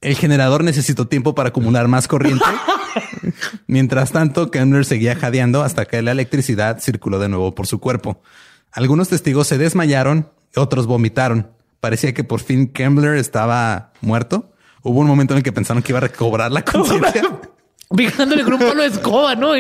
[0.01, 2.45] El generador necesitó tiempo para acumular más corriente.
[3.67, 8.23] Mientras tanto, Kemmler seguía jadeando hasta que la electricidad circuló de nuevo por su cuerpo.
[8.73, 11.51] Algunos testigos se desmayaron, otros vomitaron.
[11.81, 14.53] Parecía que por fin Kembler estaba muerto.
[14.83, 17.23] Hubo un momento en el que pensaron que iba a recobrar la conciencia.
[17.91, 19.53] Vigándole con un palo de escoba, ¿no?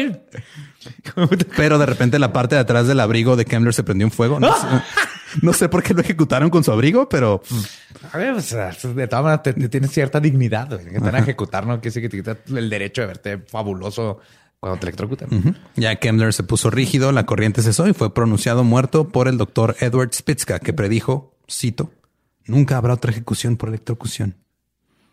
[1.57, 4.38] Pero de repente la parte de atrás del abrigo de Kembler se prendió en fuego.
[5.42, 7.42] No sé, por qué lo ejecutaron con su abrigo, pero...
[8.12, 10.68] A ver, de todas maneras te, tienes cierta dignidad.
[10.80, 11.80] Que te van a ejecutar, ¿no?
[11.80, 14.20] Que sí que te quita el derecho de verte fabuloso
[14.66, 15.56] cuando te electrocutan.
[15.76, 19.76] Ya Kemmler se puso rígido, la corriente cesó y fue pronunciado muerto por el doctor
[19.80, 21.90] Edward Spitzka, que predijo, cito,
[22.46, 24.36] nunca habrá otra ejecución por electrocución.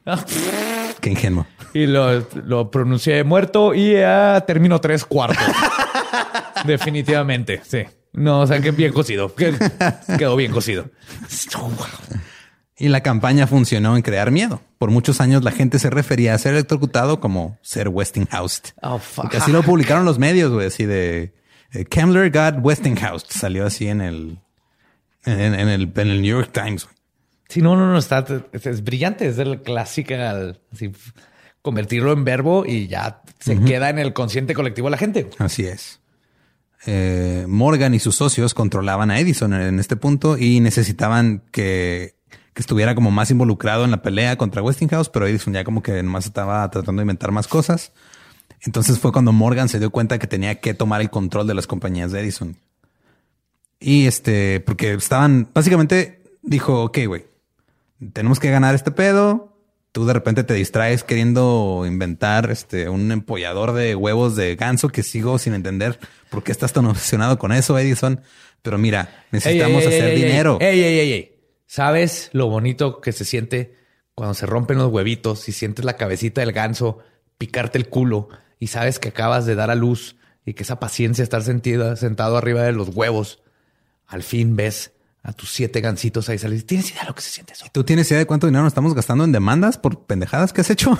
[1.01, 1.45] Qué ingenuo.
[1.73, 5.43] Y lo, lo pronuncié muerto y ya terminó tres cuartos.
[6.65, 7.83] Definitivamente, sí.
[8.13, 9.33] No, o sea, que bien cocido.
[9.35, 10.85] Quedó bien cocido.
[12.77, 14.61] Y la campaña funcionó en crear miedo.
[14.79, 18.61] Por muchos años la gente se refería a ser electrocutado como ser Westinghouse.
[18.81, 18.99] Oh,
[19.31, 21.33] así lo publicaron los medios, güey, así de
[21.71, 23.25] eh, Kemmler got Westinghouse.
[23.29, 24.39] Salió así en el,
[25.25, 26.87] en, el, en el New York Times.
[27.47, 29.27] Sí, no, no, no, está, es, brillante.
[29.27, 30.91] Es el clásica, así,
[31.61, 35.29] convertirlo en verbo y ya se queda en el consciente colectivo de la gente.
[35.37, 35.99] Así es.
[36.85, 42.15] Eh, Morgan y sus socios controlaban a Edison en este punto y necesitaban que
[42.53, 46.03] que estuviera como más involucrado en la pelea contra Westinghouse, pero Edison ya como que
[46.03, 47.91] nomás estaba tratando de inventar más cosas.
[48.61, 51.67] Entonces fue cuando Morgan se dio cuenta que tenía que tomar el control de las
[51.67, 52.55] compañías de Edison.
[53.79, 57.25] Y este, porque estaban, básicamente dijo, ok, güey,
[58.13, 59.57] tenemos que ganar este pedo.
[59.91, 65.03] Tú de repente te distraes queriendo inventar este, un empollador de huevos de ganso que
[65.03, 65.99] sigo sin entender
[66.29, 68.21] por qué estás tan obsesionado con eso, Edison.
[68.61, 70.57] Pero mira, necesitamos hacer dinero.
[70.61, 71.32] Ey, ey, ey, ey.
[71.73, 73.75] ¿Sabes lo bonito que se siente
[74.13, 76.99] cuando se rompen los huevitos y sientes la cabecita del ganso
[77.39, 80.15] picarte el culo y sabes que acabas de dar a luz
[80.45, 83.41] y que esa paciencia estar sentida, sentado arriba de los huevos,
[84.05, 84.91] al fin ves
[85.23, 86.63] a tus siete gansitos ahí salir.
[86.63, 87.65] ¿Tienes idea de lo que se siente eso?
[87.71, 90.69] ¿Tú tienes idea de cuánto dinero nos estamos gastando en demandas por pendejadas que has
[90.69, 90.95] hecho?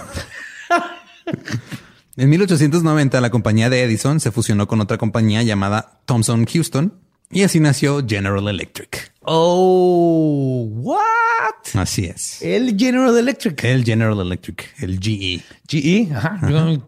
[2.18, 7.00] en 1890 la compañía de Edison se fusionó con otra compañía llamada Thomson Houston
[7.32, 9.12] y así nació General Electric.
[9.22, 11.82] Oh, what?
[11.82, 12.42] Así es.
[12.42, 13.64] El General Electric.
[13.64, 15.42] El General Electric, el GE.
[15.68, 16.40] GE, ajá.
[16.50, 16.88] Yo,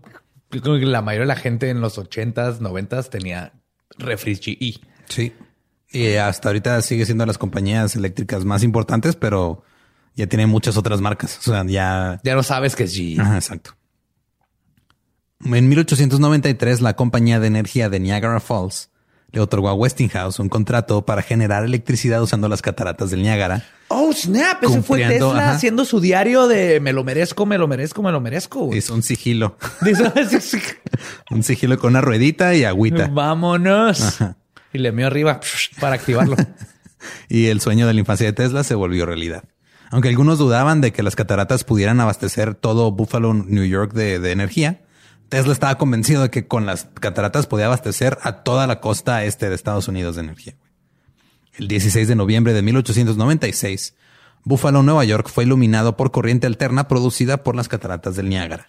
[0.62, 3.54] creo que la mayoría de la gente en los 80s, 90s tenía
[3.98, 4.80] refri GE.
[5.08, 5.34] Sí.
[5.92, 9.64] Y hasta ahorita sigue siendo las compañías eléctricas más importantes, pero
[10.14, 11.40] ya tiene muchas otras marcas.
[11.40, 12.20] O sea, ya...
[12.24, 13.20] Ya no sabes que es GE.
[13.20, 13.76] Ajá, exacto.
[15.44, 18.90] En 1893, la compañía de energía de Niagara Falls
[19.36, 23.66] le otorgó a Westinghouse un contrato para generar electricidad usando las cataratas del Niágara.
[23.90, 24.64] Oh, snap.
[24.64, 25.52] Ese fue Tesla ajá.
[25.52, 28.74] haciendo su diario de me lo merezco, me lo merezco, me lo merezco.
[28.74, 29.58] Hizo un sigilo,
[31.30, 33.10] un sigilo con una ruedita y agüita.
[33.12, 34.20] Vámonos.
[34.72, 35.42] Y le mío arriba
[35.82, 36.38] para activarlo.
[37.30, 39.44] y el sueño de la infancia de Tesla se volvió realidad.
[39.92, 44.32] Aunque algunos dudaban de que las cataratas pudieran abastecer todo Buffalo, New York de, de
[44.32, 44.85] energía,
[45.30, 49.50] Tesla estaba convencido de que con las cataratas podía abastecer a toda la costa este
[49.50, 50.56] de Estados Unidos de energía.
[51.54, 53.96] El 16 de noviembre de 1896,
[54.44, 58.68] Buffalo, Nueva York fue iluminado por corriente alterna producida por las cataratas del Niágara.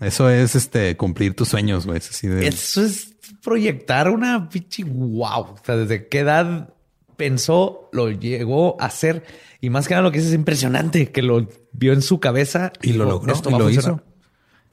[0.00, 2.00] Eso es este cumplir tus sueños, güey.
[2.22, 5.40] De- Eso es proyectar una pinche wow.
[5.42, 6.70] O sea, desde qué edad
[7.16, 9.24] pensó, lo llegó a hacer.
[9.60, 12.72] Y más que nada lo que es, es impresionante que lo vio en su cabeza
[12.82, 14.00] Y lo logró "Esto y va lo funcionar".
[14.00, 14.13] hizo.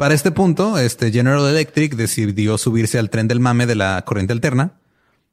[0.02, 4.34] Para este punto, este General Electric decidió subirse al tren del mame de la corriente
[4.34, 4.80] alterna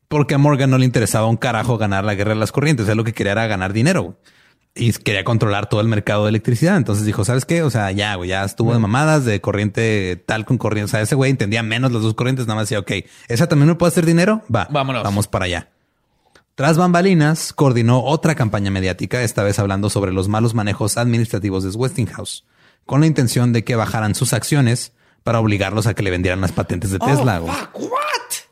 [0.09, 2.87] porque a Morgan no le interesaba un carajo ganar la guerra de las corrientes.
[2.87, 4.19] Él lo que quería era ganar dinero
[4.75, 6.77] y quería controlar todo el mercado de electricidad.
[6.77, 7.63] Entonces dijo, ¿sabes qué?
[7.63, 10.85] O sea, ya, güey, ya estuvo de mamadas de corriente tal con corriente.
[10.85, 12.47] O sea, ese güey entendía menos las dos corrientes.
[12.47, 12.93] Nada más decía, ok,
[13.29, 14.43] ¿esa también me puede hacer dinero?
[14.55, 15.03] Va, Vámonos.
[15.03, 15.71] Vamos para allá.
[16.57, 21.71] Tras bambalinas, coordinó otra campaña mediática, esta vez hablando sobre los malos manejos administrativos de
[21.71, 22.45] Westinghouse,
[22.89, 26.53] con la intención de que bajaran sus acciones para obligarlos a que le vendieran las
[26.53, 27.39] patentes de Tesla.
[27.39, 27.55] Oh, güey.
[27.55, 27.99] fuck, what?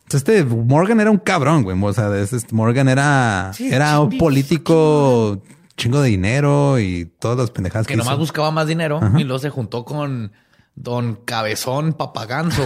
[0.03, 1.77] Entonces, Este Morgan era un cabrón, güey.
[1.83, 5.43] O sea, este- Morgan era, Sí, era un político
[5.79, 8.21] chingo de dinero y todas las pendejadas que, Que nomás hizo.
[8.21, 10.33] buscaba más dinero y luego se juntó con
[10.75, 12.63] Don Cabezón Papaganzo.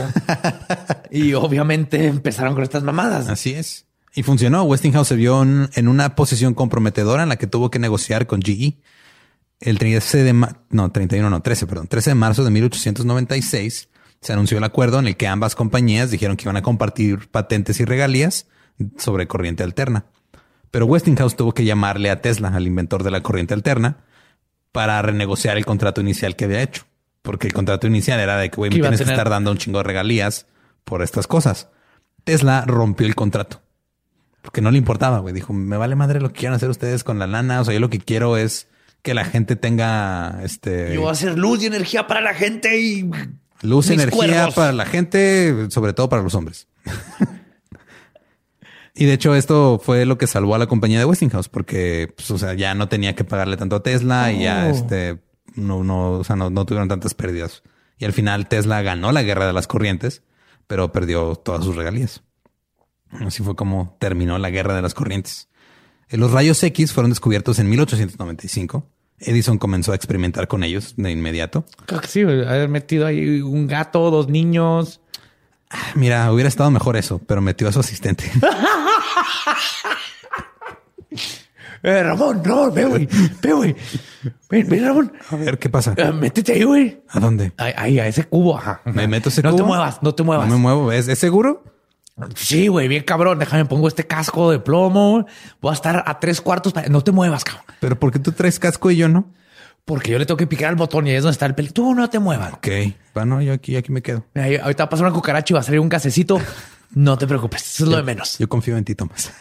[1.12, 3.28] y obviamente empezaron con estas mamadas.
[3.28, 3.86] Así es.
[4.12, 4.64] Y funcionó.
[4.64, 8.42] Westinghouse se vio en, en una posición comprometedora en la que tuvo que negociar con
[8.42, 8.78] GE.
[9.60, 13.88] El 13 de ma- no, 31, no, 13, perdón, 13 de marzo de 1896
[14.20, 17.80] se anunció el acuerdo en el que ambas compañías dijeron que iban a compartir patentes
[17.80, 18.46] y regalías
[18.96, 20.06] sobre corriente alterna.
[20.70, 23.98] Pero Westinghouse tuvo que llamarle a Tesla, al inventor de la corriente alterna,
[24.72, 26.84] para renegociar el contrato inicial que había hecho.
[27.22, 29.78] Porque el contrato inicial era de que, güey, me tienes que estar dando un chingo
[29.78, 30.46] de regalías
[30.84, 31.68] por estas cosas.
[32.24, 33.60] Tesla rompió el contrato.
[34.42, 35.34] Porque no le importaba, güey.
[35.34, 37.60] Dijo, me vale madre lo que quieran hacer ustedes con la lana.
[37.60, 38.68] O sea, yo lo que quiero es
[39.02, 42.78] que la gente tenga este Yo voy a hacer luz y energía para la gente
[42.78, 43.02] y
[43.62, 44.54] luz, mis energía cuervos.
[44.54, 46.66] para la gente, sobre todo para los hombres.
[48.94, 52.30] y de hecho, esto fue lo que salvó a la compañía de Westinghouse, porque, pues,
[52.30, 54.70] o sea, ya no tenía que pagarle tanto a Tesla y ya Oh.
[54.70, 55.18] este
[55.54, 57.62] no, no, o sea, no, no tuvieron tantas pérdidas.
[57.98, 60.22] Y al final Tesla ganó la guerra de las corrientes,
[60.66, 62.22] pero perdió todas sus regalías.
[63.10, 65.48] Así fue como terminó la guerra de las corrientes.
[66.10, 68.86] Eh, Los rayos X fueron descubiertos en 1895.
[69.20, 71.64] Edison comenzó a experimentar con ellos de inmediato.
[71.86, 75.00] Creo que sí, haber metido ahí un gato, dos niños.
[75.94, 78.24] Mira, hubiera estado mejor eso, pero metió a su asistente.
[81.82, 83.08] Eh, Ramón, Ramón, ve, güey,
[83.40, 83.76] ve, güey.
[84.50, 85.12] Ven, ven, Ramón.
[85.30, 85.94] A ver qué pasa.
[85.96, 87.02] Eh, métete ahí, güey.
[87.08, 87.52] ¿A dónde?
[87.56, 88.58] Ahí, ahí, a ese cubo.
[88.58, 88.82] Ajá.
[88.84, 89.68] Me meto ese No te cubo?
[89.68, 90.46] muevas, no te muevas.
[90.46, 90.92] No me muevo.
[90.92, 91.64] ¿Es, es seguro?
[92.34, 93.38] Sí, güey, bien cabrón.
[93.38, 95.26] Déjame pongo este casco de plomo.
[95.60, 96.72] Voy a estar a tres cuartos.
[96.72, 97.64] para- No te muevas, cabrón.
[97.80, 99.32] Pero ¿por qué tú traes casco y yo no?
[99.84, 101.70] Porque yo le tengo que picar al botón y ahí es donde está el peli.
[101.70, 102.52] Tú no te muevas.
[102.52, 102.68] Ok.
[103.14, 104.24] Bueno, yo aquí, aquí me quedo.
[104.34, 106.40] Mira, ahí- ahorita va a pasar una cucaracha y va a salir un gasecito.
[106.94, 107.62] No te preocupes.
[107.74, 108.38] Eso es lo de menos.
[108.38, 109.32] Yo confío en ti, Tomás.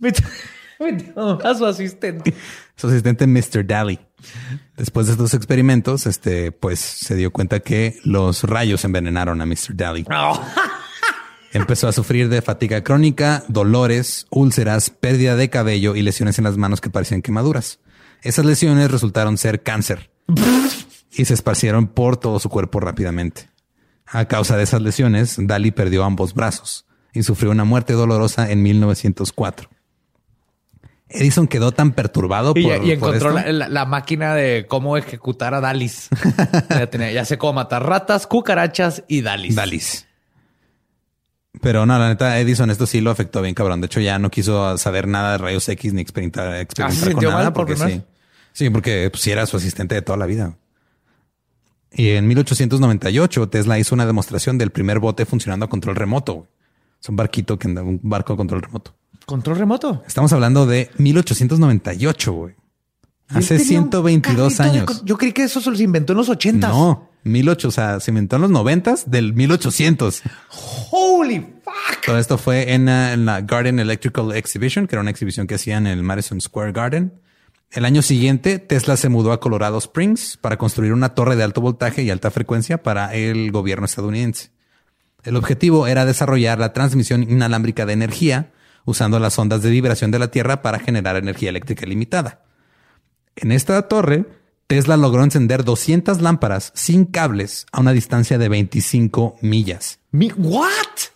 [1.44, 2.34] A su asistente.
[2.76, 3.64] Su asistente Mr.
[3.66, 3.98] Daly.
[4.76, 9.74] Después de estos experimentos, este, pues se dio cuenta que los rayos envenenaron a Mr.
[9.76, 10.04] Daly.
[10.12, 10.40] Oh.
[11.54, 16.56] Empezó a sufrir de fatiga crónica, dolores, úlceras, pérdida de cabello y lesiones en las
[16.56, 17.78] manos que parecían quemaduras.
[18.22, 20.10] Esas lesiones resultaron ser cáncer
[21.12, 23.48] y se esparcieron por todo su cuerpo rápidamente.
[24.06, 28.62] A causa de esas lesiones, Daly perdió ambos brazos y sufrió una muerte dolorosa en
[28.62, 29.70] 1904.
[31.08, 33.52] Edison quedó tan perturbado Y, por, y por encontró esto.
[33.52, 36.08] la, la- la máquina de cómo ejecutar a Dalis.
[36.70, 39.54] ya, tenía- ya sé cómo matar ratas, cucarachas y Dalis.
[39.54, 40.08] Dalis.
[41.60, 43.80] Pero no, la neta, Edison esto sí lo afectó bien cabrón.
[43.80, 47.30] De hecho, ya no quiso saber nada de rayos X ni experimentar, experimentar con sintió
[47.30, 48.02] nada por porque sí.
[48.52, 50.56] Sí, porque pues, sí era su asistente de toda la vida.
[51.92, 56.48] Y en 1898 Tesla hizo una demostración del primer bote funcionando a control remoto.
[57.00, 58.94] Es un barquito que anda, un barco a control remoto.
[59.26, 60.02] Control remoto.
[60.06, 62.54] Estamos hablando de 1898, güey.
[63.28, 65.02] Hace Él tenía un 122 carrito de años.
[65.04, 66.68] Yo creí que eso se los inventó en los 80.
[66.68, 70.22] No, 1800, o sea, se inventó en los 90 del 1800.
[70.90, 72.04] Holy fuck.
[72.04, 75.54] Todo esto fue en, uh, en la Garden Electrical Exhibition, que era una exhibición que
[75.54, 77.12] hacían en el Madison Square Garden.
[77.70, 81.60] El año siguiente, Tesla se mudó a Colorado Springs para construir una torre de alto
[81.60, 84.50] voltaje y alta frecuencia para el gobierno estadounidense.
[85.24, 88.52] El objetivo era desarrollar la transmisión inalámbrica de energía
[88.84, 92.43] usando las ondas de vibración de la Tierra para generar energía eléctrica ilimitada.
[93.36, 94.26] En esta torre,
[94.66, 99.98] Tesla logró encender 200 lámparas sin cables a una distancia de 25 millas.
[100.10, 100.70] Mi, ¿What?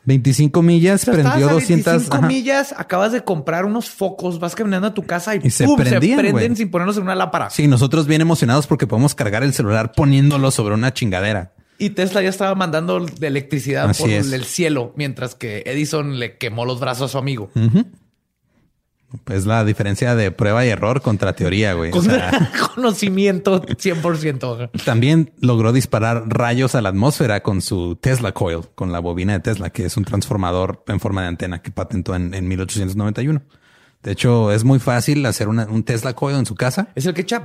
[0.04, 1.84] 25 millas, O sea, prendió a 200.
[1.92, 2.26] 25 ajá.
[2.26, 5.76] millas, acabas de comprar unos focos, vas caminando a tu casa y, Y se ¡pum!
[5.76, 7.48] prendían, se prenden sin ponernos en una lámpara.
[7.50, 11.52] Sí, nosotros bien emocionados porque podemos cargar el celular poniéndolo sobre una chingadera.
[11.78, 14.32] Y Tesla ya estaba mandando de electricidad Así por es.
[14.32, 17.52] el cielo, mientras que Edison le quemó los brazos a su amigo.
[19.24, 21.90] Pues la diferencia de prueba y error contra teoría, güey.
[21.90, 24.70] O Con sea, conocimiento 100%.
[24.84, 29.40] también logró disparar rayos a la atmósfera con su Tesla Coil, con la bobina de
[29.40, 33.40] Tesla, que es un transformador en forma de antena que patentó en, en 1891.
[34.02, 36.88] De hecho, es muy fácil hacer una- un Tesla Coil en su casa.
[36.94, 37.42] Es el que echa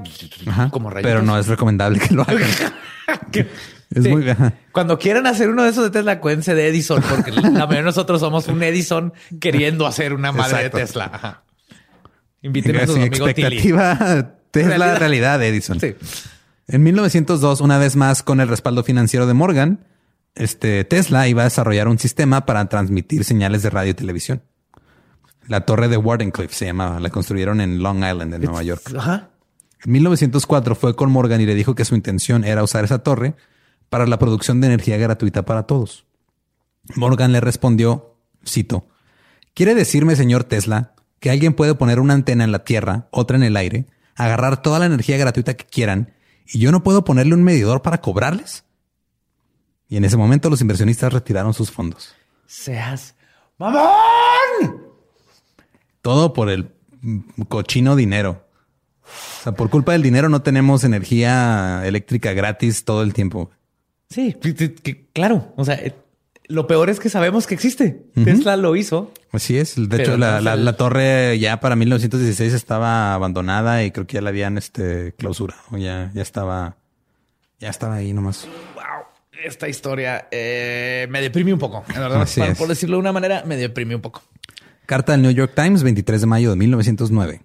[0.48, 1.10] Ajá, como rayitos.
[1.12, 2.42] pero no es recomendable que lo hagan.
[3.32, 3.48] Que-
[3.94, 4.10] Es Sí.
[4.10, 4.26] muy-.
[4.72, 7.84] Cuando quieran hacer uno de esos de Tesla, cuéntense de Edison, porque la mayoría de
[7.84, 10.78] nosotros somos un Edison queriendo hacer una madre Exacto.
[10.78, 11.12] de Tesla.
[11.14, 11.43] Ajá.
[12.44, 13.58] Inviten a su amigo Tilly.
[13.58, 15.00] expectativa Tesla Realidad.
[15.00, 15.80] realidad, Edison.
[15.80, 15.96] Sí.
[16.68, 19.86] En 1902, una vez más con el respaldo financiero de Morgan,
[20.36, 24.44] este Tesla iba a desarrollar un sistema para transmitir señales de radio y televisión.
[25.48, 28.94] La torre de Wardenclyffe se llamaba, la construyeron en Long Island, en Nueva York.
[28.98, 29.32] Ajá.
[29.84, 33.36] En 1904 fue con Morgan y le dijo que su intención era usar esa torre
[33.90, 36.06] para la producción de energía gratuita para todos.
[36.96, 38.88] Morgan le respondió, cito,
[39.54, 40.94] ¿Quiere decirme, señor Tesla,
[41.24, 43.86] que alguien puede poner una antena en la Tierra, otra en el aire,
[44.18, 46.12] agarrar toda la energía gratuita que quieran,
[46.46, 48.66] y yo no puedo ponerle un medidor para cobrarles?
[49.88, 52.14] Y en ese momento los inversionistas retiraron sus fondos.
[52.46, 53.16] Seas
[53.58, 54.84] mamón.
[56.02, 56.74] Todo por el
[57.48, 58.46] cochino dinero.
[59.04, 63.50] O sea, por culpa del dinero no tenemos energía eléctrica gratis todo el tiempo.
[64.10, 64.36] Sí,
[65.14, 65.54] claro.
[65.56, 65.80] O sea,
[66.48, 68.06] lo peor es que sabemos que existe.
[68.24, 69.12] Tesla lo hizo.
[69.32, 69.76] Así es.
[69.90, 74.58] De hecho, la, torre ya para 1916 estaba abandonada y creo que ya la habían
[74.58, 75.62] este, clausurado.
[75.72, 76.78] Ya, ya estaba,
[77.60, 78.48] ya estaba ahí nomás.
[78.76, 78.84] Wow.
[79.44, 81.84] Esta historia eh, me deprime un poco.
[81.90, 84.22] En verdad, Para- por decirlo de una manera, me deprime un poco.
[84.86, 87.42] Carta del New York Times, 23 de mayo de 1909.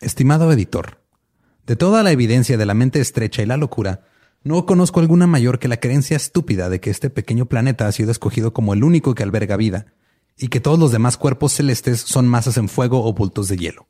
[0.00, 1.00] Estimado editor,
[1.66, 4.02] de toda la evidencia de la mente estrecha y la locura,
[4.46, 8.12] no conozco alguna mayor que la creencia estúpida de que este pequeño planeta ha sido
[8.12, 9.86] escogido como el único que alberga vida
[10.38, 13.88] y que todos los demás cuerpos celestes son masas en fuego o bultos de hielo.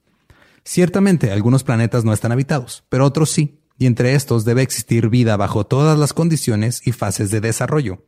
[0.64, 5.36] Ciertamente, algunos planetas no están habitados, pero otros sí, y entre estos debe existir vida
[5.36, 8.07] bajo todas las condiciones y fases de desarrollo.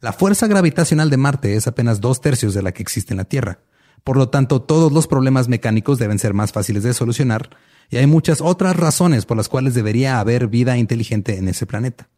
[0.00, 3.26] La fuerza gravitacional de Marte es apenas dos tercios de la que existe en la
[3.26, 3.60] Tierra.
[4.02, 7.50] Por lo tanto, todos los problemas mecánicos deben ser más fáciles de solucionar
[7.90, 12.08] y hay muchas otras razones por las cuales debería haber vida inteligente en ese planeta.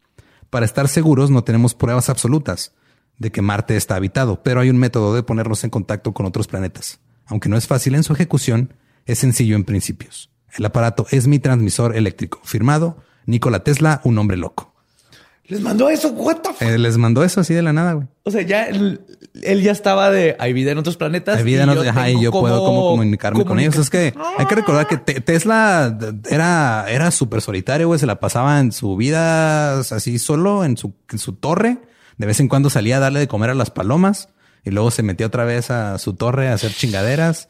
[0.49, 2.73] Para estar seguros, no tenemos pruebas absolutas
[3.17, 6.47] de que Marte está habitado, pero hay un método de ponernos en contacto con otros
[6.47, 6.99] planetas.
[7.25, 8.73] Aunque no es fácil en su ejecución,
[9.05, 10.31] es sencillo en principios.
[10.57, 12.39] El aparato es mi transmisor eléctrico.
[12.43, 14.73] Firmado, Nikola Tesla, un hombre loco.
[15.49, 16.09] Les mandó eso.
[16.11, 16.61] What the fuck?
[16.61, 18.07] Eh, les mandó eso así de la nada, güey.
[18.23, 19.01] O sea, ya él,
[19.41, 21.37] él ya estaba de hay vida en otros planetas.
[21.39, 23.75] Hay vida en y otro- ajá, y yo puedo cómo como comunicarme con ellos.
[23.75, 25.97] Es que hay que recordar que Te- Tesla
[26.29, 27.99] era, era súper solitario, güey.
[27.99, 31.79] Se la pasaba en su vida así solo en su, en su torre.
[32.17, 34.29] De vez en cuando salía a darle de comer a las palomas
[34.63, 37.47] y luego se metía otra vez a su torre a hacer chingaderas.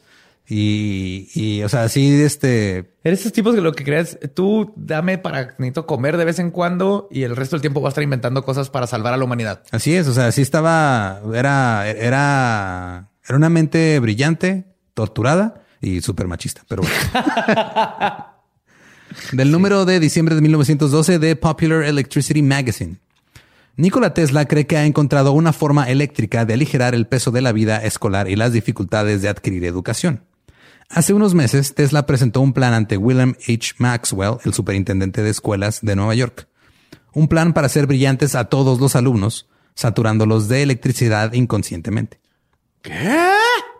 [0.52, 5.20] Y, y o sea, así este, Eres esos tipos que lo que creas, tú dame
[5.20, 8.04] para necesito comer de vez en cuando y el resto del tiempo va a estar
[8.04, 9.62] inventando cosas para salvar a la humanidad.
[9.72, 16.28] Así es, o sea, sí estaba, era, era, era una mente brillante, torturada y súper
[16.28, 16.95] machista, pero bueno.
[19.32, 22.97] Del número de diciembre de 1912 de Popular Electricity Magazine.
[23.76, 27.52] Nikola Tesla cree que ha encontrado una forma eléctrica de aligerar el peso de la
[27.52, 30.26] vida escolar y las dificultades de adquirir educación.
[30.90, 33.76] Hace unos meses, Tesla presentó un plan ante William H.
[33.78, 36.48] Maxwell, el superintendente de escuelas de Nueva York.
[37.14, 42.20] Un plan para hacer brillantes a todos los alumnos, saturándolos de electricidad inconscientemente.
[42.82, 43.20] ¿Qué?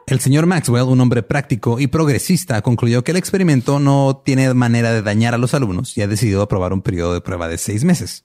[0.06, 4.91] El señor Maxwell, un hombre práctico y progresista, concluyó que el experimento no tiene manera
[4.91, 7.84] de dañar a los alumnos y ha decidido aprobar un periodo de prueba de seis
[7.84, 8.23] meses.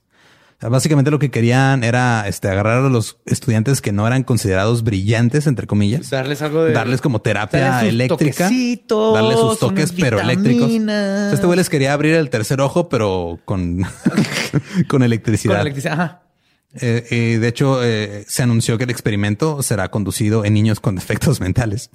[0.59, 4.83] Sea, básicamente lo que querían era este, agarrar a los estudiantes que no eran considerados
[4.83, 8.49] brillantes, entre comillas, Darles algo de darles como terapia darles eléctrica,
[9.13, 10.67] darles sus toques, pero eléctricos.
[10.67, 11.23] vitaminas.
[11.23, 13.81] O sea, Este güey les quería abrir el tercer ojo, pero con,
[14.87, 15.55] con electricidad.
[15.55, 15.93] Con electricidad.
[15.93, 16.21] Ajá.
[16.81, 20.95] Eh, eh, de hecho, eh, se anunció que el experimento será conducido en niños con
[20.95, 21.89] defectos mentales,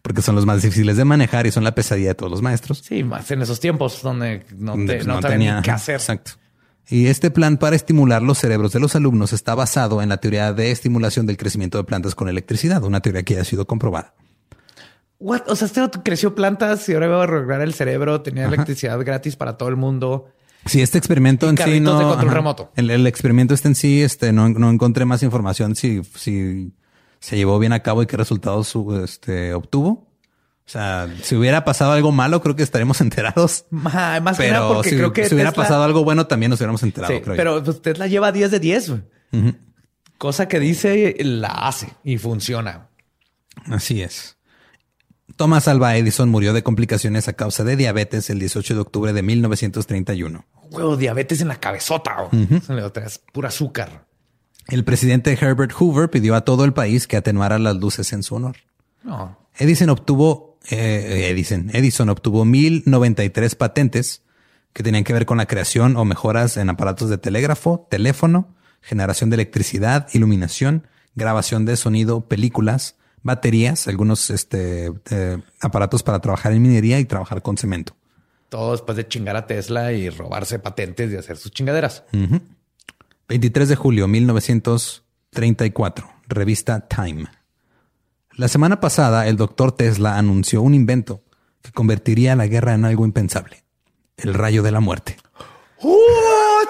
[0.00, 2.82] porque son los más difíciles de manejar y son la pesadilla de todos los maestros.
[2.86, 5.70] Sí, más en esos tiempos donde no, te, pues, no, no saben tenía- ni qué
[5.72, 5.96] hacer.
[5.96, 6.32] Exacto.
[6.92, 10.52] Y este plan para estimular los cerebros de los alumnos está basado en la teoría
[10.52, 14.12] de estimulación del crecimiento de plantas con electricidad, una teoría que ya ha sido comprobada.
[15.18, 15.42] What?
[15.48, 19.36] O sea, este creció plantas y ahora iba a arreglar el cerebro, tenía electricidad gratis
[19.36, 20.26] para todo el mundo.
[20.66, 21.98] Sí, este experimento Y en sí no.
[21.98, 22.70] de control remoto.
[22.76, 26.72] El, el experimento este en sí, este, no, no encontré más información si, si
[27.20, 30.11] se llevó bien a cabo y qué resultados su- este, obtuvo.
[30.72, 33.66] O sea, si hubiera pasado algo malo, creo que estaremos enterados.
[33.70, 36.26] Ma- Más que nada Pero porque si, creo que si hubiera Tesla- pasado algo bueno,
[36.26, 37.36] también nos hubiéramos enterado, Sí, creo yo.
[37.36, 38.88] pero pues, Tesla lleva 10 de 10.
[38.90, 39.02] güey.
[40.18, 42.88] Cosa que dice, la hace y funciona.
[43.66, 44.38] Así es.
[45.36, 49.22] Thomas Alva Edison murió de complicaciones a causa de diabetes el 18 de octubre de
[49.22, 50.44] 1931.
[50.70, 52.28] Huevo, diabetes en la cabezota.
[52.30, 54.06] le otra, Es pura azúcar.
[54.68, 58.36] El presidente Herbert Hoover pidió a todo el país que atenuara las luces en su
[58.36, 58.56] honor.
[59.02, 59.38] No.
[59.58, 64.22] Edison obtuvo, eh, Edison, Edison obtuvo 1093 patentes
[64.72, 69.30] que tenían que ver con la creación o mejoras en aparatos de telégrafo, teléfono, generación
[69.30, 76.62] de electricidad, iluminación, grabación de sonido, películas, baterías, algunos este, eh, aparatos para trabajar en
[76.62, 77.94] minería y trabajar con cemento.
[78.48, 82.02] Todo después de chingar a Tesla y robarse patentes y hacer sus chingaderas.
[83.28, 87.41] 23 de julio 1934, revista Time.
[88.36, 91.22] La semana pasada, el doctor Tesla anunció un invento
[91.62, 93.64] que convertiría la guerra en algo impensable.
[94.16, 95.16] El rayo de la muerte.
[95.80, 95.98] ¡Oh!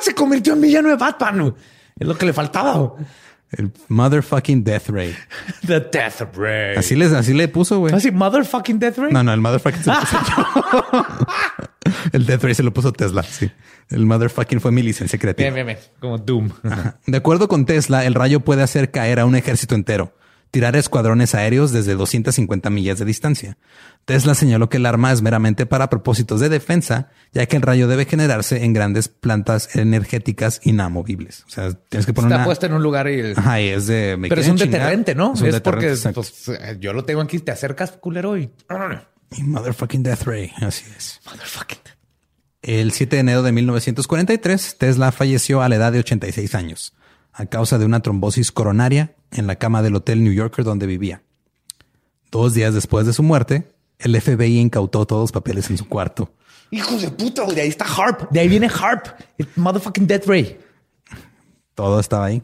[0.00, 1.54] Se convirtió en villano de Batman.
[1.98, 2.94] Es lo que le faltaba.
[3.52, 5.14] El motherfucking death ray.
[5.66, 6.76] The Death Ray.
[6.76, 7.94] Así, les, así le puso, güey.
[7.94, 9.12] ¿Así motherfucking Death Ray?
[9.12, 11.06] No, no, el motherfucking se lo puse yo.
[12.12, 13.50] el death ray se lo puso Tesla, sí.
[13.90, 15.50] El motherfucking fue mi licencia creativa.
[15.50, 15.92] Bien, bien, bien.
[16.00, 16.50] Como Doom.
[17.06, 20.14] De acuerdo con Tesla, el rayo puede hacer caer a un ejército entero,
[20.52, 23.56] tirar escuadrones aéreos desde 250 millas de distancia.
[24.04, 27.88] Tesla señaló que el arma es meramente para propósitos de defensa, ya que el rayo
[27.88, 31.44] debe generarse en grandes plantas energéticas inamovibles.
[31.46, 32.44] O sea, tienes que poner Está una...
[32.44, 33.32] puesta en un lugar y...
[33.32, 34.16] Ajá, y es de...
[34.18, 34.80] me Pero es un chingar.
[34.82, 35.32] deterrente, ¿no?
[35.32, 38.50] Es un porque deterrente, pues, eh, yo lo tengo aquí, te acercas, culero, y...
[39.30, 41.18] Y motherfucking death ray, así es.
[41.24, 41.78] Motherfucking.
[42.60, 46.92] El 7 de enero de 1943, Tesla falleció a la edad de 86 años
[47.32, 51.22] a causa de una trombosis coronaria en la cama del Hotel New Yorker donde vivía.
[52.30, 56.32] Dos días después de su muerte, el FBI incautó todos los papeles en su cuarto.
[56.70, 58.30] Hijos de puta, güey, de ahí está Harp.
[58.30, 59.06] De ahí viene Harp.
[59.38, 60.58] El motherfucking Death Ray.
[61.74, 62.42] Todo estaba ahí.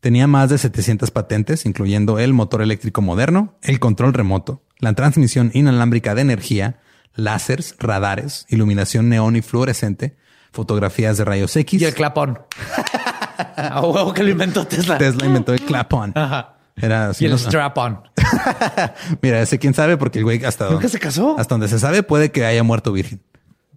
[0.00, 5.50] Tenía más de 700 patentes, incluyendo el motor eléctrico moderno, el control remoto, la transmisión
[5.52, 6.80] inalámbrica de energía,
[7.14, 10.16] láseres, radares, iluminación neón y fluorescente,
[10.52, 11.80] fotografías de rayos X.
[11.80, 12.38] Y el clapón.
[13.56, 14.98] A huevo que lo inventó Tesla.
[14.98, 16.12] Tesla inventó el clap-on.
[16.16, 16.54] Ajá.
[16.76, 17.24] Era así.
[17.24, 17.38] Y el ¿no?
[17.38, 18.00] strap-on.
[19.22, 21.36] Mira, ese quién sabe, porque el güey hasta ¿Nunca donde, se casó?
[21.38, 23.20] hasta donde se sabe puede que haya muerto virgen.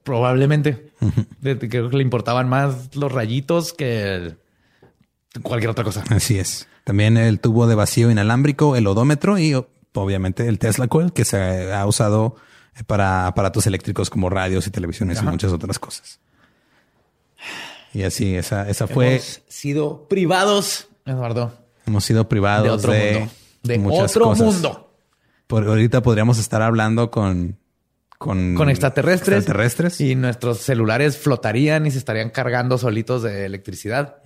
[0.03, 0.91] Probablemente.
[1.41, 4.38] Creo que le importaban más los rayitos que el-
[5.41, 6.03] cualquier otra cosa.
[6.10, 6.68] Así es.
[6.84, 9.53] También el tubo de vacío inalámbrico, el odómetro y
[9.94, 12.35] obviamente el Tesla Coil que se ha usado
[12.88, 16.19] para aparatos eléctricos como radios y televisiones y muchas otras cosas.
[17.94, 19.15] Y así, esa, esa fue.
[19.15, 21.53] Hemos sido privados, Eduardo,
[21.86, 23.32] Hemos sido privados de otro de, mundo.
[23.64, 24.45] De muchas otro cosas.
[24.45, 24.95] mundo.
[25.48, 27.57] Por ahorita podríamos estar hablando con
[28.24, 29.40] con, Con extraterrestres.
[29.40, 29.99] extraterrestres.
[29.99, 34.22] Y nuestros celulares flotarían y se estarían cargando solitos de electricidad.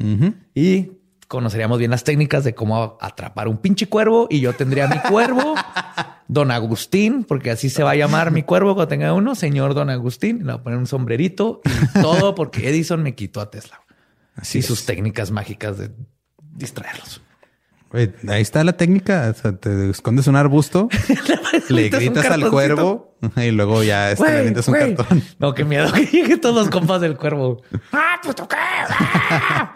[0.54, 0.97] Y
[1.28, 4.28] conoceríamos bien las técnicas de cómo atrapar un pinche cuervo.
[4.30, 5.56] Y yo tendría mi cuervo,
[6.28, 9.90] Don Agustín, porque así se va a llamar mi cuervo cuando tenga uno, señor Don
[9.90, 10.38] Agustín.
[10.38, 13.82] Y le voy a poner un sombrerito y todo porque Edison me quitó a Tesla.
[14.36, 14.68] Así y es.
[14.68, 15.92] sus técnicas mágicas de
[16.56, 17.22] distraerlos.
[17.92, 19.34] Güey, ahí está la técnica.
[19.36, 20.90] O sea, te escondes un arbusto,
[21.70, 24.96] le gritas al cuervo y luego ya este, le Güey, avientas un güey.
[24.96, 25.24] cartón.
[25.40, 27.62] No, qué miedo que lleguen todos los compas del cuervo.
[27.94, 28.58] ¡Ah, puto qué!
[28.58, 29.76] ¡Ah!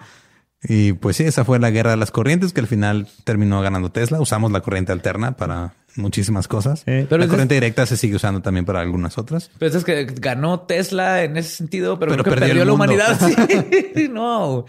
[0.64, 3.92] Y pues sí, esa fue la guerra de las corrientes que al final terminó ganando
[3.92, 4.22] Tesla.
[4.22, 6.84] Usamos la corriente alterna para muchísimas cosas.
[6.86, 9.50] Eh, pero la es- corriente directa se sigue usando también para algunas otras.
[9.58, 13.20] Pero es que ganó Tesla en ese sentido, pero, Pero creo que perdió la humanidad.
[13.96, 14.66] Sí, no.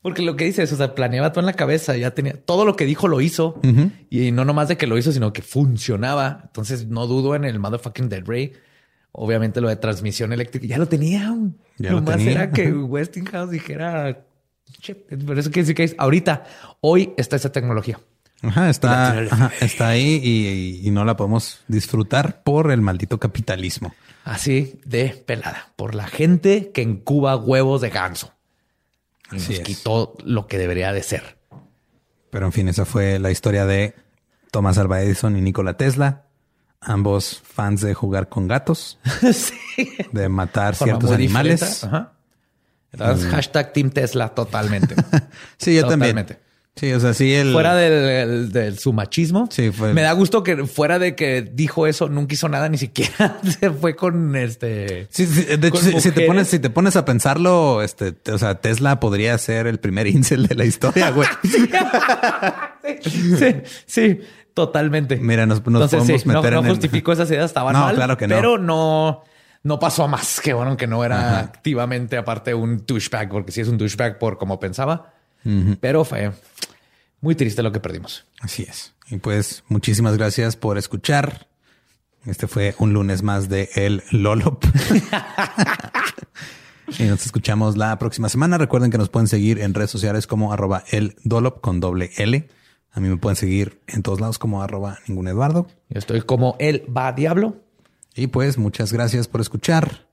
[0.00, 2.76] Porque lo que dices, o sea, planeaba todo en la cabeza, ya tenía todo lo
[2.76, 3.58] que dijo lo hizo
[4.10, 6.40] y no nomás de que lo hizo, sino que funcionaba.
[6.44, 8.52] Entonces no dudo en el motherfucking Dead Ray.
[9.12, 11.34] Obviamente lo de transmisión eléctrica ya lo tenía.
[11.78, 12.32] Ya lo Nomás tenía.
[12.32, 14.18] era que Westinghouse dijera,
[14.80, 16.44] "Che, por eso quiere decir que es ahorita,
[16.80, 17.98] hoy está esa tecnología.
[18.42, 23.94] Ajá, está, ajá, está ahí y, y no la podemos disfrutar por el maldito capitalismo.
[24.24, 28.32] Así de pelada por la gente que incuba huevos de ganso.
[29.32, 29.66] Y Así nos es.
[29.66, 31.38] quitó lo que debería de ser.
[32.30, 33.94] Pero en fin, esa fue la historia de
[34.50, 36.24] Thomas Alva Edison y Nikola Tesla,
[36.80, 38.98] ambos fans de jugar con gatos,
[39.32, 39.88] sí.
[40.12, 41.84] de matar ciertos animales.
[41.84, 42.13] Ajá.
[42.94, 44.94] Entonces, hashtag Team Tesla totalmente.
[45.58, 46.16] Sí, yo también.
[46.16, 46.38] Totalmente.
[46.76, 47.52] Sí, o sea, sí, el.
[47.52, 49.48] Fuera del, el- del- su machismo.
[49.52, 52.78] Sí, fue- Me da gusto que fuera de que dijo eso, nunca hizo nada, ni
[52.78, 55.06] siquiera se fue con este.
[55.10, 58.32] Sí, sí, de hecho, si, si te pones, si te pones a pensarlo, este, te-
[58.32, 61.28] o sea, Tesla podría ser el primer incel de la historia, güey.
[63.02, 63.54] Sí,
[63.86, 64.20] sí,
[64.52, 65.16] totalmente.
[65.16, 67.72] Mira, nos- nos Entonces, podemos sí, no- meter no, en el- justifico esas ideas, estaban
[67.72, 67.94] No, mal.
[67.94, 68.34] claro que no.
[68.36, 69.22] Pero no,
[69.64, 70.40] no pasó a más.
[70.40, 74.38] Que bueno que no era activamente aparte un douchebag, porque sí es un douchebag por
[74.38, 75.12] como pensaba.
[75.80, 76.32] Pero fue
[77.20, 78.24] muy triste lo que perdimos.
[78.40, 78.94] Así es.
[79.10, 81.48] Y pues, muchísimas gracias por escuchar.
[82.24, 84.64] Este fue un lunes más de El Lolop.
[86.98, 88.56] y nos escuchamos la próxima semana.
[88.56, 92.48] Recuerden que nos pueden seguir en redes sociales como arroba el Dolop con doble L.
[92.92, 95.66] A mí me pueden seguir en todos lados como arroba ningún Eduardo.
[95.90, 97.63] Yo estoy como él va diablo.
[98.14, 100.08] Y pues, muchas gracias por escuchar.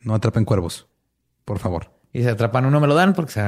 [0.00, 0.88] No atrapen cuervos,
[1.44, 1.90] por favor.
[2.12, 3.40] Y se atrapan uno me lo dan porque se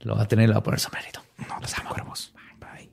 [0.00, 1.20] lo va a tener y le va a poner sombrerito.
[1.48, 2.34] No los amo cuervos.
[2.58, 2.90] Bye.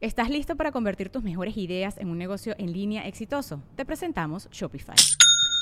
[0.00, 3.62] ¿Estás listo para convertir tus mejores ideas en un negocio en línea exitoso?
[3.76, 4.96] Te presentamos Shopify.